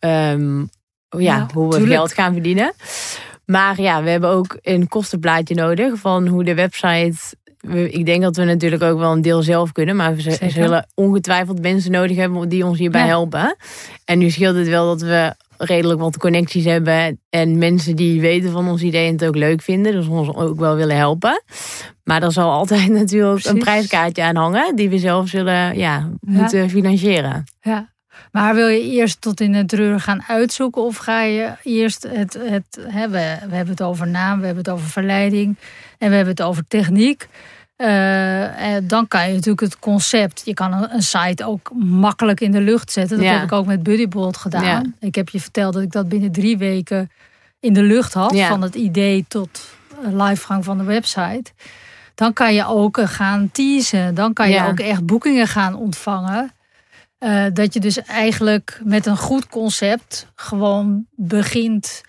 um, 0.00 0.70
ja, 1.08 1.18
ja, 1.18 1.46
hoe 1.52 1.68
we 1.68 1.74
tuurlijk. 1.74 1.92
geld 1.92 2.12
gaan 2.12 2.32
verdienen. 2.32 2.72
Maar 3.44 3.80
ja, 3.80 4.02
we 4.02 4.10
hebben 4.10 4.30
ook 4.30 4.58
een 4.62 4.88
kostenplaatje 4.88 5.54
nodig 5.54 5.98
van 5.98 6.26
hoe 6.26 6.44
de 6.44 6.54
website... 6.54 7.38
Ik 7.90 8.06
denk 8.06 8.22
dat 8.22 8.36
we 8.36 8.44
natuurlijk 8.44 8.82
ook 8.82 8.98
wel 8.98 9.12
een 9.12 9.22
deel 9.22 9.42
zelf 9.42 9.72
kunnen. 9.72 9.96
Maar 9.96 10.14
we 10.14 10.20
Zeker. 10.20 10.50
zullen 10.50 10.86
ongetwijfeld 10.94 11.60
mensen 11.60 11.90
nodig 11.90 12.16
hebben 12.16 12.48
die 12.48 12.66
ons 12.66 12.78
hierbij 12.78 13.00
ja. 13.00 13.06
helpen. 13.06 13.56
En 14.04 14.18
nu 14.18 14.30
scheelt 14.30 14.56
het 14.56 14.68
wel 14.68 14.86
dat 14.86 15.00
we 15.00 15.34
redelijk 15.60 16.00
wat 16.00 16.16
connecties 16.16 16.64
hebben. 16.64 17.20
En 17.30 17.58
mensen 17.58 17.96
die 17.96 18.20
weten 18.20 18.50
van 18.50 18.68
ons 18.68 18.82
idee 18.82 19.06
en 19.06 19.12
het 19.12 19.24
ook 19.24 19.36
leuk 19.36 19.62
vinden. 19.62 19.92
Dus 19.92 20.06
ons 20.06 20.34
ook 20.34 20.58
wel 20.58 20.76
willen 20.76 20.96
helpen. 20.96 21.42
Maar 22.04 22.22
er 22.22 22.32
zal 22.32 22.50
altijd 22.50 22.88
natuurlijk 23.02 23.32
Precies. 23.32 23.50
een 23.50 23.58
prijskaartje 23.58 24.22
aan 24.22 24.36
hangen. 24.36 24.76
Die 24.76 24.88
we 24.88 24.98
zelf 24.98 25.28
zullen 25.28 25.78
ja, 25.78 26.10
moeten 26.20 26.62
ja. 26.62 26.68
financieren. 26.68 27.44
Ja. 27.60 27.92
Maar 28.32 28.54
wil 28.54 28.68
je 28.68 28.82
eerst 28.82 29.20
tot 29.20 29.40
in 29.40 29.54
het 29.54 29.68
treur 29.68 30.00
gaan 30.00 30.22
uitzoeken? 30.22 30.82
Of 30.82 30.96
ga 30.96 31.22
je 31.22 31.52
eerst 31.62 32.02
het... 32.02 32.38
het 32.40 32.64
we, 32.90 33.36
we 33.48 33.54
hebben 33.54 33.68
het 33.68 33.82
over 33.82 34.08
naam, 34.08 34.40
we 34.40 34.46
hebben 34.46 34.64
het 34.64 34.72
over 34.72 34.88
verleiding. 34.88 35.56
En 35.98 36.08
we 36.08 36.14
hebben 36.14 36.34
het 36.34 36.42
over 36.42 36.64
techniek. 36.68 37.28
Uh, 37.80 38.76
dan 38.82 39.08
kan 39.08 39.26
je 39.26 39.32
natuurlijk 39.34 39.60
het 39.60 39.78
concept. 39.78 40.42
Je 40.44 40.54
kan 40.54 40.72
een, 40.72 40.94
een, 40.94 41.02
site 41.02 41.44
ook 41.44 41.70
makkelijk 41.74 42.40
in 42.40 42.50
de 42.52 42.60
lucht 42.60 42.92
zetten. 42.92 43.16
Dat 43.16 43.26
Ja. 43.26 43.32
heb 43.32 43.42
ik 43.42 43.52
ook 43.52 43.66
met 43.66 43.82
Buddybolt 43.82 44.36
gedaan. 44.36 44.64
Ja. 44.64 44.82
Ik 44.98 45.14
heb 45.14 45.28
je 45.28 45.40
verteld 45.40 45.72
dat 45.74 45.82
ik 45.82 45.92
dat 45.92 46.08
binnen 46.08 46.32
drie 46.32 46.58
weken 46.58 47.10
in 47.60 47.72
de 47.72 47.82
lucht 47.82 48.14
had. 48.14 48.34
Ja. 48.34 48.48
Van 48.48 48.62
het 48.62 48.74
idee 48.74 49.24
tot 49.28 49.68
livegang 50.02 50.64
van 50.64 50.78
de 50.78 50.84
website. 50.84 51.52
Dan 52.14 52.32
kan 52.32 52.54
je 52.54 52.66
ook 52.66 52.98
eh, 52.98 53.08
gaan 53.08 53.50
teasen. 53.52 54.14
Dan 54.14 54.32
kan 54.32 54.50
je 54.50 54.66
ook 54.66 54.80
echt 54.80 55.06
boekingen 55.06 55.46
gaan 55.46 55.74
ontvangen. 55.74 56.52
Dat 57.52 57.74
je 57.74 57.80
dus 57.80 58.02
eigenlijk 58.02 58.80
met 58.84 59.06
een 59.06 59.16
goed 59.16 59.46
concept 59.46 60.26
gewoon 60.34 61.06
begint. 61.16 62.00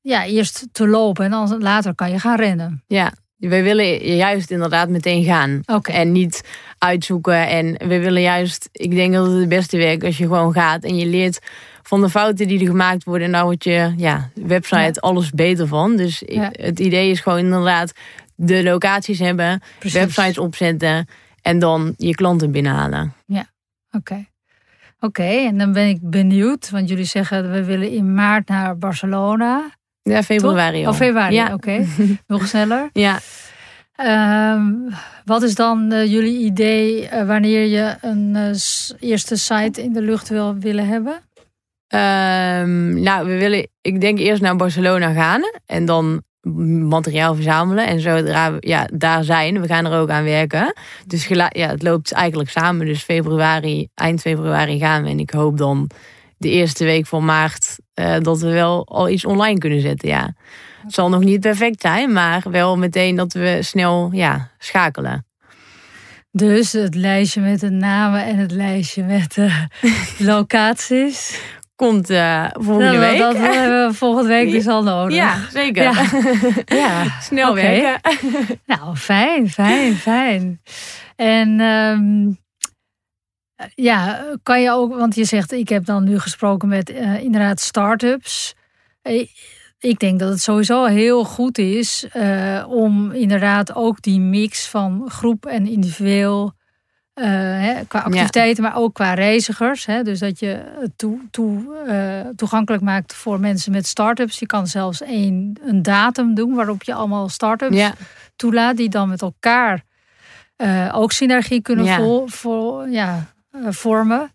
ja, 0.00 0.24
eerst 0.24 0.66
te 0.72 0.88
lopen 0.88 1.24
en 1.24 1.30
dan 1.30 1.62
later 1.62 1.94
kan 1.94 2.10
je 2.10 2.18
gaan 2.20 2.36
rennen. 2.36 2.82
Ja, 2.86 3.12
we 3.36 3.62
willen 3.62 4.16
juist 4.16 4.50
inderdaad 4.50 4.88
meteen 4.88 5.24
gaan. 5.24 5.60
En 5.82 6.12
niet 6.12 6.42
uitzoeken. 6.78 7.48
En 7.48 7.88
we 7.88 7.98
willen 7.98 8.22
juist, 8.22 8.68
ik 8.72 8.90
denk 8.90 9.12
dat 9.14 9.26
het 9.26 9.38
het 9.38 9.48
beste 9.48 9.76
werkt 9.76 10.04
als 10.04 10.18
je 10.18 10.24
gewoon 10.26 10.52
gaat 10.52 10.84
en 10.84 10.96
je 10.96 11.06
leert 11.06 11.38
van 11.82 12.00
de 12.00 12.08
fouten 12.10 12.48
die 12.48 12.60
er 12.60 12.66
gemaakt 12.66 13.04
worden. 13.04 13.26
En 13.26 13.32
daar 13.32 13.44
wordt 13.44 13.64
je 13.64 13.92
ja, 13.96 14.30
website 14.34 14.76
Ja. 14.76 14.90
alles 15.00 15.30
beter 15.30 15.66
van. 15.66 15.96
Dus 15.96 16.22
ik- 16.22 16.30
Ja. 16.34 16.48
het 16.52 16.80
idee 16.80 17.10
is 17.10 17.20
gewoon 17.20 17.38
inderdaad 17.38 17.92
de 18.34 18.62
locaties 18.62 19.18
hebben, 19.18 19.62
Precies. 19.78 19.98
websites 19.98 20.38
opzetten 20.38 21.08
en 21.42 21.58
dan 21.58 21.94
je 21.96 22.14
klanten 22.14 22.50
binnenhalen. 22.50 23.14
Oké. 23.90 24.24
Oké, 25.00 25.22
en 25.22 25.58
dan 25.58 25.72
ben 25.72 25.88
ik 25.88 25.98
benieuwd, 26.02 26.70
want 26.70 26.88
jullie 26.88 27.04
zeggen 27.04 27.52
we 27.52 27.64
willen 27.64 27.90
in 27.90 28.14
maart 28.14 28.48
naar 28.48 28.78
Barcelona. 28.78 29.75
Ja, 30.06 30.22
februari 30.22 30.84
al. 30.84 30.90
Oh, 30.92 30.96
februari, 30.96 31.34
Ja. 31.34 31.54
oké. 31.54 31.86
Nog 32.26 32.46
sneller. 32.46 32.90
Ja. 33.06 33.18
Ehm, 33.96 34.72
wat 35.24 35.42
is 35.42 35.54
dan 35.54 35.92
eh, 35.92 36.10
jullie 36.12 36.38
idee 36.38 37.08
eh, 37.08 37.26
wanneer 37.26 37.66
je 37.66 37.94
een 38.00 38.36
eh, 38.36 39.10
eerste 39.10 39.36
site 39.36 39.82
in 39.82 39.92
de 39.92 40.02
lucht 40.02 40.28
wil 40.28 40.54
willen 40.58 40.86
hebben? 40.86 41.14
Ehm, 41.88 43.02
nou, 43.02 43.26
we 43.26 43.38
willen, 43.38 43.68
ik 43.80 44.00
denk 44.00 44.18
eerst 44.18 44.42
naar 44.42 44.56
Barcelona 44.56 45.12
gaan 45.12 45.40
en 45.66 45.84
dan 45.84 46.22
materiaal 46.88 47.34
verzamelen. 47.34 47.86
En 47.86 48.00
zodra 48.00 48.52
we 48.52 48.56
ja, 48.60 48.88
daar 48.92 49.24
zijn, 49.24 49.60
we 49.60 49.66
gaan 49.66 49.86
er 49.86 49.98
ook 49.98 50.10
aan 50.10 50.24
werken. 50.24 50.72
Dus 51.06 51.26
ja, 51.26 51.48
het 51.68 51.82
loopt 51.82 52.12
eigenlijk 52.12 52.50
samen. 52.50 52.86
Dus 52.86 53.02
februari, 53.02 53.88
eind 53.94 54.20
februari 54.20 54.78
gaan 54.78 55.02
we. 55.02 55.08
En 55.08 55.18
ik 55.18 55.30
hoop 55.30 55.58
dan 55.58 55.90
de 56.38 56.50
eerste 56.50 56.84
week 56.84 57.06
van 57.06 57.24
maart 57.24 57.78
eh, 57.94 58.16
dat 58.20 58.40
we 58.40 58.50
wel 58.50 58.86
al 58.86 59.08
iets 59.08 59.24
online 59.24 59.58
kunnen 59.58 59.80
zetten. 59.80 60.08
Ja. 60.08 60.34
Het 60.82 60.94
zal 60.94 61.08
nog 61.08 61.24
niet 61.24 61.40
perfect 61.40 61.80
zijn, 61.80 62.12
maar 62.12 62.42
wel 62.50 62.76
meteen 62.76 63.16
dat 63.16 63.32
we 63.32 63.58
snel 63.62 64.08
ja, 64.12 64.50
schakelen. 64.58 65.26
Dus 66.30 66.72
het 66.72 66.94
lijstje 66.94 67.40
met 67.40 67.60
de 67.60 67.70
namen 67.70 68.24
en 68.24 68.36
het 68.36 68.50
lijstje 68.50 69.02
met 69.02 69.34
de 69.34 69.66
locaties. 70.32 71.40
Komt 71.76 72.10
uh, 72.10 72.46
volgende 72.52 72.92
dat, 72.92 73.00
week. 73.00 73.18
Dat 73.18 73.36
hebben 73.36 73.88
we 73.88 73.94
volgende 74.04 74.28
week 74.28 74.50
dus 74.50 74.66
al 74.66 74.82
nodig. 74.82 75.16
Ja, 75.16 75.38
zeker. 75.52 75.82
Ja. 75.82 76.04
ja. 76.82 77.20
Snel 77.20 77.50
Oké. 77.50 77.60
werken. 77.60 78.00
Nou, 78.66 78.96
fijn, 78.96 79.50
fijn, 79.50 79.94
fijn. 79.94 80.60
En 81.16 81.60
ehm, 81.60 82.30
ja, 83.74 84.24
kan 84.42 84.62
je 84.62 84.70
ook, 84.70 84.94
want 84.96 85.14
je 85.14 85.24
zegt, 85.24 85.52
ik 85.52 85.68
heb 85.68 85.84
dan 85.84 86.04
nu 86.04 86.18
gesproken 86.18 86.68
met 86.68 86.90
eh, 86.90 87.22
inderdaad 87.22 87.60
start-ups. 87.60 88.54
Eh, 89.02 89.26
Ik 89.78 89.98
denk 89.98 90.18
dat 90.18 90.28
het 90.28 90.40
sowieso 90.40 90.84
heel 90.84 91.24
goed 91.24 91.58
is 91.58 92.06
eh, 92.12 92.64
om 92.68 93.12
inderdaad 93.12 93.74
ook 93.74 94.02
die 94.02 94.20
mix 94.20 94.66
van 94.68 95.04
groep 95.10 95.46
en 95.46 95.66
individueel, 95.66 96.52
hè, 97.14 97.84
qua 97.88 97.98
activiteiten, 98.00 98.62
maar 98.62 98.76
ook 98.76 98.94
qua 98.94 99.14
reizigers. 99.14 99.86
Hè, 99.86 100.02
dus 100.02 100.18
dat 100.18 100.38
je 100.38 100.62
het 100.80 100.90
toe, 100.98 101.20
toe, 101.30 102.32
toegankelijk 102.36 102.82
maakt 102.82 103.14
voor 103.14 103.40
mensen 103.40 103.72
met 103.72 103.86
start-ups. 103.86 104.38
Je 104.38 104.46
kan 104.46 104.66
zelfs 104.66 105.00
een, 105.00 105.56
een 105.62 105.82
datum 105.82 106.34
doen 106.34 106.54
waarop 106.54 106.82
je 106.82 106.94
allemaal 106.94 107.28
start-ups 107.28 107.76
Ja, 107.76 107.92
toelaat, 108.36 108.76
die 108.76 108.88
dan 108.88 109.08
met 109.08 109.22
elkaar 109.22 109.84
ook 110.92 111.12
synergie 111.12 111.62
kunnen 111.62 111.84
Ja. 111.84 111.96
vol, 111.96 112.26
vol- 112.26 112.84
ja, 112.86 113.34
vormen. 113.68 114.32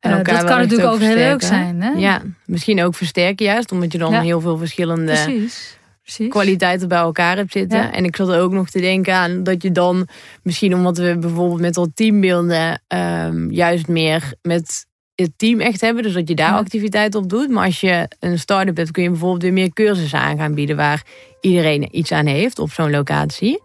En 0.00 0.10
Eh, 0.10 0.16
dat 0.16 0.44
kan 0.44 0.58
natuurlijk 0.58 0.88
ook 0.88 0.94
ook 0.94 1.00
heel 1.00 1.14
leuk 1.14 1.42
zijn. 1.42 1.82
Hè? 1.82 1.90
ja, 1.90 2.22
misschien 2.46 2.82
ook 2.82 2.94
versterken 2.94 3.46
juist, 3.46 3.72
omdat 3.72 3.92
je 3.92 3.98
dan 3.98 4.12
Ja. 4.12 4.20
heel 4.20 4.40
veel 4.40 4.58
verschillende 4.58 5.04
precies. 5.12 5.78
precies. 6.02 6.28
kwaliteiten 6.28 6.88
bij 6.88 6.98
elkaar 6.98 7.36
hebt 7.36 7.52
zitten. 7.52 7.78
Ja. 7.78 7.92
En 7.92 8.04
ik 8.04 8.16
zat 8.16 8.30
ook 8.30 8.52
nog 8.52 8.70
te 8.70 8.80
denken 8.80 9.14
aan 9.14 9.42
dat 9.42 9.62
je 9.62 9.72
dan 9.72 10.08
misschien 10.42 10.74
omdat 10.74 10.98
we 10.98 11.18
bijvoorbeeld 11.18 11.60
met 11.60 11.76
al 11.76 11.88
teambeelden 11.94 12.82
ehm, 12.88 13.50
juist 13.50 13.88
meer 13.88 14.32
met 14.42 14.86
het 15.14 15.30
team 15.36 15.60
echt 15.60 15.80
hebben. 15.80 16.02
Dus 16.02 16.12
dat 16.12 16.28
je 16.28 16.34
daar 16.34 16.50
Ja. 16.50 16.56
activiteiten 16.56 17.20
op 17.20 17.28
doet. 17.28 17.50
Maar 17.50 17.64
als 17.64 17.80
je 17.80 18.08
een 18.20 18.38
start-up 18.38 18.76
hebt, 18.76 18.90
kun 18.90 19.02
je 19.02 19.10
bijvoorbeeld 19.10 19.42
weer 19.42 19.52
meer 19.52 19.72
cursussen 19.72 20.18
aan 20.18 20.36
gaan 20.38 20.54
bieden 20.54 20.76
waar 20.76 21.02
iedereen 21.40 21.96
iets 21.96 22.12
aan 22.12 22.26
heeft 22.26 22.58
op 22.58 22.70
zo'n 22.72 22.90
locatie. 22.90 23.62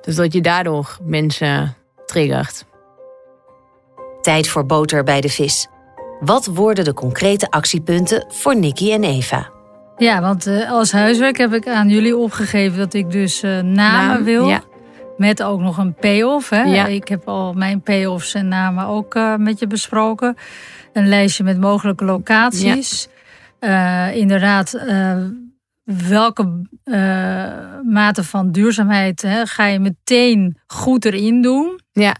Dus 0.00 0.14
dat 0.16 0.32
je 0.32 0.40
daardoor 0.40 0.98
mensen 1.02 1.74
triggert. 2.06 2.64
Tijd 4.20 4.48
voor 4.48 4.66
boter 4.66 5.04
bij 5.04 5.20
de 5.20 5.28
vis. 5.28 5.68
Wat 6.20 6.46
worden 6.46 6.84
de 6.84 6.94
concrete 6.94 7.50
actiepunten 7.50 8.24
voor 8.28 8.56
Nicky 8.56 8.92
en 8.92 9.04
Eva? 9.04 9.50
Ja, 9.96 10.20
want 10.20 10.46
eh, 10.46 10.70
als 10.70 10.92
huiswerk 10.92 11.38
heb 11.38 11.52
ik 11.54 11.68
aan 11.68 11.88
jullie 11.88 12.16
opgegeven 12.16 12.78
dat 12.78 12.94
ik 12.94 13.10
dus 13.10 13.42
eh, 13.42 13.50
namen 13.50 13.74
Naam, 13.74 14.24
wil. 14.24 14.48
ja. 14.48 14.62
Met 15.16 15.42
ook 15.42 15.60
nog 15.60 15.78
een 15.78 15.94
payoff. 15.94 16.48
Hè? 16.50 16.62
Ja. 16.62 16.86
Ik 16.86 17.08
heb 17.08 17.28
al 17.28 17.52
mijn 17.52 17.82
payoffs 17.82 18.34
en 18.34 18.48
namen 18.48 18.86
ook 18.86 19.14
eh, 19.14 19.36
met 19.36 19.58
je 19.58 19.66
besproken. 19.66 20.36
Een 20.92 21.08
lijstje 21.08 21.44
met 21.44 21.60
mogelijke 21.60 22.04
locaties. 22.04 23.08
Eh, 23.58 24.16
inderdaad, 24.16 24.72
eh, 24.74 25.16
welke 26.08 26.66
eh, 26.84 27.48
mate 27.82 28.24
van 28.24 28.50
duurzaamheid 28.52 29.22
hè, 29.22 29.46
ga 29.46 29.66
je 29.66 29.78
meteen 29.78 30.56
goed 30.66 31.04
erin 31.04 31.42
doen? 31.42 31.80
Ja, 31.92 32.16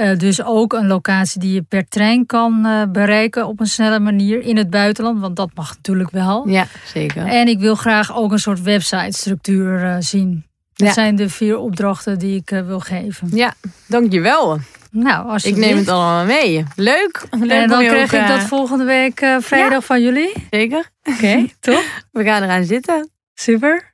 Eh, 0.00 0.18
dus 0.18 0.42
ook 0.44 0.72
een 0.72 0.86
locatie 0.86 1.40
die 1.40 1.52
je 1.52 1.62
per 1.62 1.88
trein 1.88 2.26
kan 2.26 2.66
eh, 2.66 2.82
bereiken 2.92 3.46
op 3.46 3.60
een 3.60 3.66
snelle 3.66 3.98
manier 4.00 4.40
in 4.42 4.56
het 4.56 4.70
buitenland. 4.70 5.20
Want 5.20 5.36
dat 5.36 5.50
mag 5.54 5.74
natuurlijk 5.74 6.10
wel. 6.10 6.48
ja 6.48 6.66
zeker. 6.86 7.26
En 7.26 7.48
ik 7.48 7.58
wil 7.58 7.74
graag 7.74 8.16
ook 8.16 8.32
een 8.32 8.38
soort 8.38 8.62
website-structuur 8.62 9.84
eh, 9.84 9.96
zien. 9.98 10.44
Dat 10.74 10.86
Ja. 10.88 10.92
zijn 10.94 11.16
de 11.16 11.28
vier 11.28 11.58
opdrachten 11.58 12.18
die 12.18 12.36
ik 12.36 12.48
wil 12.66 12.80
geven. 12.80 13.28
Ja, 13.32 13.54
dankjewel. 13.88 14.58
Nou, 14.90 15.24
Ik 15.26 15.30
alsjeblieft. 15.32 15.66
neem 15.68 15.76
het 15.76 15.88
allemaal 15.88 16.24
mee. 16.24 16.64
Leuk. 16.76 17.26
Leuk 17.30 17.50
En 17.50 17.68
dan 17.68 17.82
je 17.82 17.88
krijg 17.88 18.14
ook, 18.14 18.20
ik 18.20 18.28
dat 18.28 18.40
volgende 18.48 18.84
week 18.84 19.36
vrijdag 19.40 19.84
van 19.84 20.02
jullie. 20.02 20.32
Zeker. 20.50 20.90
Oké, 21.02 21.46
toch? 21.60 21.82
We 22.12 22.24
gaan 22.24 22.42
eraan 22.42 22.64
zitten. 22.64 23.10
Super. 23.34 23.92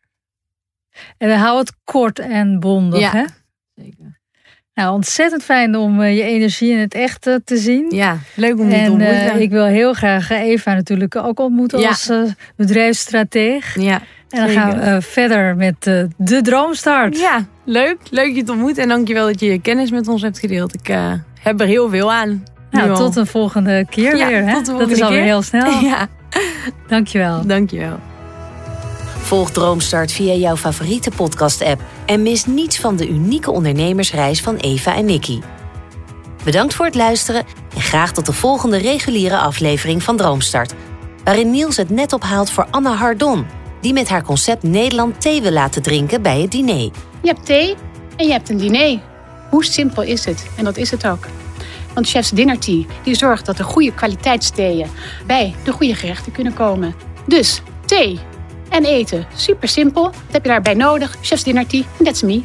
En 1.19 1.29
dan 1.29 1.39
hou 1.39 1.59
het 1.59 1.73
kort 1.85 2.19
en 2.19 2.61
bondig, 2.61 3.01
Ja. 3.01 3.11
hè? 3.11 3.25
Zeker. 3.75 4.16
Nou, 4.77 4.95
ontzettend 4.95 5.43
fijn 5.43 5.77
om 5.77 6.01
eh, 6.03 6.17
je 6.17 6.23
energie 6.23 6.71
in 6.73 6.79
het 6.79 6.95
echt 6.95 7.27
eh, 7.27 7.35
te 7.45 7.57
zien. 7.57 7.87
Ja, 7.91 8.19
leuk 8.35 8.59
om 8.59 8.65
je 8.69 8.75
te 8.75 8.77
En 8.81 8.91
ontmoeten. 8.91 9.31
eh, 9.33 9.41
ik 9.41 9.51
wil 9.51 9.65
heel 9.65 9.93
graag 9.93 10.31
Eva 10.31 10.75
natuurlijk 10.75 11.17
ook 11.17 11.41
ontmoeten 11.41 11.81
Ja. 11.81 11.89
als 11.89 12.09
eh, 12.09 12.19
bedrijfsstrateeg. 12.57 13.81
ja. 13.81 14.01
En 14.29 14.41
dan 14.47 14.49
gaan 14.51 14.79
we 14.81 15.03
verder 15.03 15.57
met 15.57 15.75
eh, 15.87 16.03
de 16.17 16.41
droomstart. 16.43 17.19
ja, 17.19 17.45
leuk. 17.65 17.97
Leuk 18.11 18.35
je 18.35 18.43
te 18.43 18.53
ontmoeten. 18.53 18.83
En 18.83 18.89
dankjewel 18.89 19.27
dat 19.27 19.41
je 19.41 19.47
je 19.47 19.61
kennis 19.61 19.91
met 19.91 20.09
ons 20.09 20.23
hebt 20.23 20.39
gedeeld. 20.39 20.75
Ik 20.75 20.89
eh, 20.89 21.13
heb 21.41 21.61
er 21.61 21.67
heel 21.67 21.89
veel 21.89 22.13
aan. 22.13 22.45
Nou, 22.71 22.95
tot 22.95 23.17
een 23.17 23.27
volgende 23.27 23.87
keer 23.91 24.17
Ja, 24.17 24.27
weer. 24.27 24.45
Hè? 24.47 24.55
tot 24.55 24.65
de 24.67 24.71
dat 24.73 24.81
volgende 24.81 24.95
is 24.95 25.03
alweer 25.03 25.19
keer. 25.19 25.27
heel 25.27 25.43
snel. 25.43 25.81
Ja, 25.91 26.09
Dankjewel. 26.89 27.47
dankjewel. 27.47 27.99
Volg 29.19 29.51
Droomstart 29.51 30.13
via 30.13 30.33
jouw 30.35 30.57
favoriete 30.57 31.11
podcast-app 31.17 31.81
en 32.07 32.23
mis 32.23 32.47
niets 32.47 32.79
van 32.79 32.97
de 32.97 33.09
unieke 33.09 33.51
ondernemersreis 33.51 34.41
van 34.41 34.57
Eva 34.57 34.95
en 34.95 35.05
Nicky. 35.05 35.41
Bedankt 36.45 36.75
voor 36.75 36.87
het 36.87 36.95
luisteren 36.95 37.45
en 37.75 37.81
graag 37.81 38.13
tot 38.13 38.27
de 38.27 38.33
volgende 38.33 38.77
reguliere 38.77 39.39
aflevering 39.39 40.03
van 40.03 40.17
Droomstart, 40.17 40.75
waarin 41.25 41.51
Niels 41.51 41.77
het 41.77 41.91
net 41.91 42.13
ophaalt 42.13 42.51
voor 42.51 42.67
Anna 42.71 42.95
Hardon, 42.95 43.47
die 43.81 43.93
met 43.93 44.09
haar 44.09 44.23
concept 44.23 44.63
Nederland 44.63 45.21
thee 45.21 45.43
wil 45.43 45.51
laten 45.51 45.83
drinken 45.83 46.23
bij 46.23 46.41
het 46.41 46.51
diner. 46.51 46.91
Je 47.23 47.29
hebt 47.29 47.47
thee 47.47 47.75
en 48.17 48.27
je 48.27 48.33
hebt 48.33 48.49
een 48.49 48.57
diner. 48.57 49.01
Hoe 49.51 49.65
simpel 49.65 50.03
is 50.03 50.25
het? 50.25 50.47
En 50.57 50.65
dat 50.65 50.77
is 50.77 50.91
het 50.91 51.07
ook. 51.07 51.27
Want 51.95 52.09
Chef's 52.09 52.31
Dinner 52.31 52.59
Tea 52.59 52.85
die 53.03 53.15
zorgt 53.15 53.47
dat 53.47 53.59
er 53.59 53.65
goede 53.65 53.95
kwaliteitstheeën 53.95 54.87
bij 55.27 55.55
de 55.65 55.73
goede 55.73 55.95
gerechten 55.95 56.33
kunnen 56.33 56.55
komen. 56.55 56.95
Dus 57.27 57.63
thee 57.85 58.19
en 58.69 58.85
eten, 58.85 59.27
super 59.35 59.69
simpel. 59.69 60.03
Wat 60.03 60.15
heb 60.31 60.43
je 60.43 60.49
daarbij 60.49 60.75
nodig? 60.75 61.17
Chef's 61.21 61.45
Dinner 61.45 61.67
Tea 61.67 61.83
en 61.99 62.05
that's 62.05 62.23
me. 62.23 62.43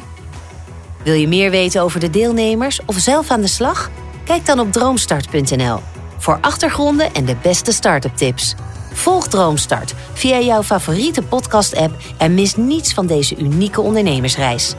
Wil 1.04 1.14
je 1.14 1.28
meer 1.28 1.50
weten 1.50 1.82
over 1.82 2.00
de 2.00 2.10
deelnemers 2.10 2.80
of 2.86 2.96
zelf 2.96 3.30
aan 3.30 3.40
de 3.40 3.46
slag? 3.46 3.90
Kijk 4.24 4.46
dan 4.46 4.60
op 4.60 4.72
droomstart.nl 4.72 5.80
voor 6.18 6.38
achtergronden 6.40 7.14
en 7.14 7.24
de 7.24 7.36
beste 7.42 7.72
start-up 7.72 8.16
tips. 8.16 8.54
Volg 8.92 9.28
Droomstart 9.28 9.94
via 10.12 10.40
jouw 10.40 10.62
favoriete 10.62 11.22
podcast-app 11.22 11.96
en 12.18 12.34
mis 12.34 12.56
niets 12.56 12.94
van 12.94 13.06
deze 13.06 13.36
unieke 13.36 13.80
ondernemersreis. 13.80 14.74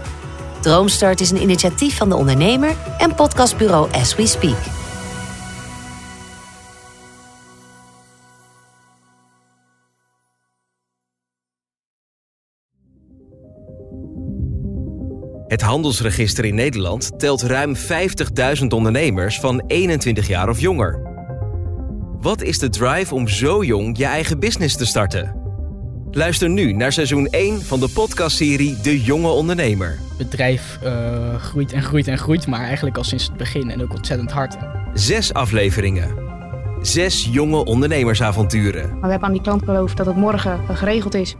Droomstart 0.61 1.21
is 1.21 1.31
een 1.31 1.41
initiatief 1.41 1.97
van 1.97 2.09
de 2.09 2.15
ondernemer 2.15 2.75
en 2.97 3.15
podcastbureau 3.15 3.91
As 3.91 4.15
We 4.15 4.27
Speak. 4.27 4.82
Het 15.53 15.61
handelsregister 15.61 16.45
in 16.45 16.55
Nederland 16.55 17.19
telt 17.19 17.41
ruim 17.41 17.75
50.000 17.75 18.67
ondernemers 18.67 19.39
van 19.39 19.63
21 19.67 20.27
jaar 20.27 20.49
of 20.49 20.59
jonger. 20.59 21.01
Wat 22.19 22.41
is 22.41 22.59
de 22.59 22.69
drive 22.69 23.15
om 23.15 23.27
zo 23.27 23.63
jong 23.63 23.97
je 23.97 24.05
eigen 24.05 24.39
business 24.39 24.77
te 24.77 24.85
starten? 24.85 25.35
Luister 26.11 26.49
nu 26.49 26.71
naar 26.71 26.91
seizoen 26.91 27.27
1 27.27 27.61
van 27.61 27.79
de 27.79 27.89
podcastserie 27.89 28.81
De 28.81 29.01
Jonge 29.01 29.27
Ondernemer. 29.27 29.99
Het 30.17 30.29
bedrijf 30.29 30.79
eh, 30.81 31.35
groeit 31.35 31.73
en 31.73 31.83
groeit 31.83 32.07
en 32.07 32.17
groeit, 32.17 32.47
maar 32.47 32.63
eigenlijk 32.63 32.97
al 32.97 33.03
sinds 33.03 33.27
het 33.27 33.37
begin 33.37 33.71
en 33.71 33.81
ook 33.81 33.93
ontzettend 33.93 34.31
hard. 34.31 34.57
Zes 34.93 35.33
afleveringen. 35.33 36.15
Zes 36.81 37.29
jonge 37.31 37.65
ondernemersavonturen. 37.65 38.89
Maar 38.89 39.01
we 39.01 39.09
hebben 39.09 39.27
aan 39.27 39.33
die 39.33 39.41
klant 39.41 39.65
beloofd 39.65 39.97
dat 39.97 40.05
het 40.05 40.15
morgen 40.15 40.75
geregeld 40.75 41.13
is. 41.13 41.35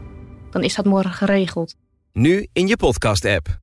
Dan 0.50 0.62
is 0.62 0.74
dat 0.74 0.84
morgen 0.84 1.12
geregeld. 1.12 1.74
Nu 2.12 2.46
in 2.52 2.66
je 2.66 2.76
podcast-app. 2.76 3.62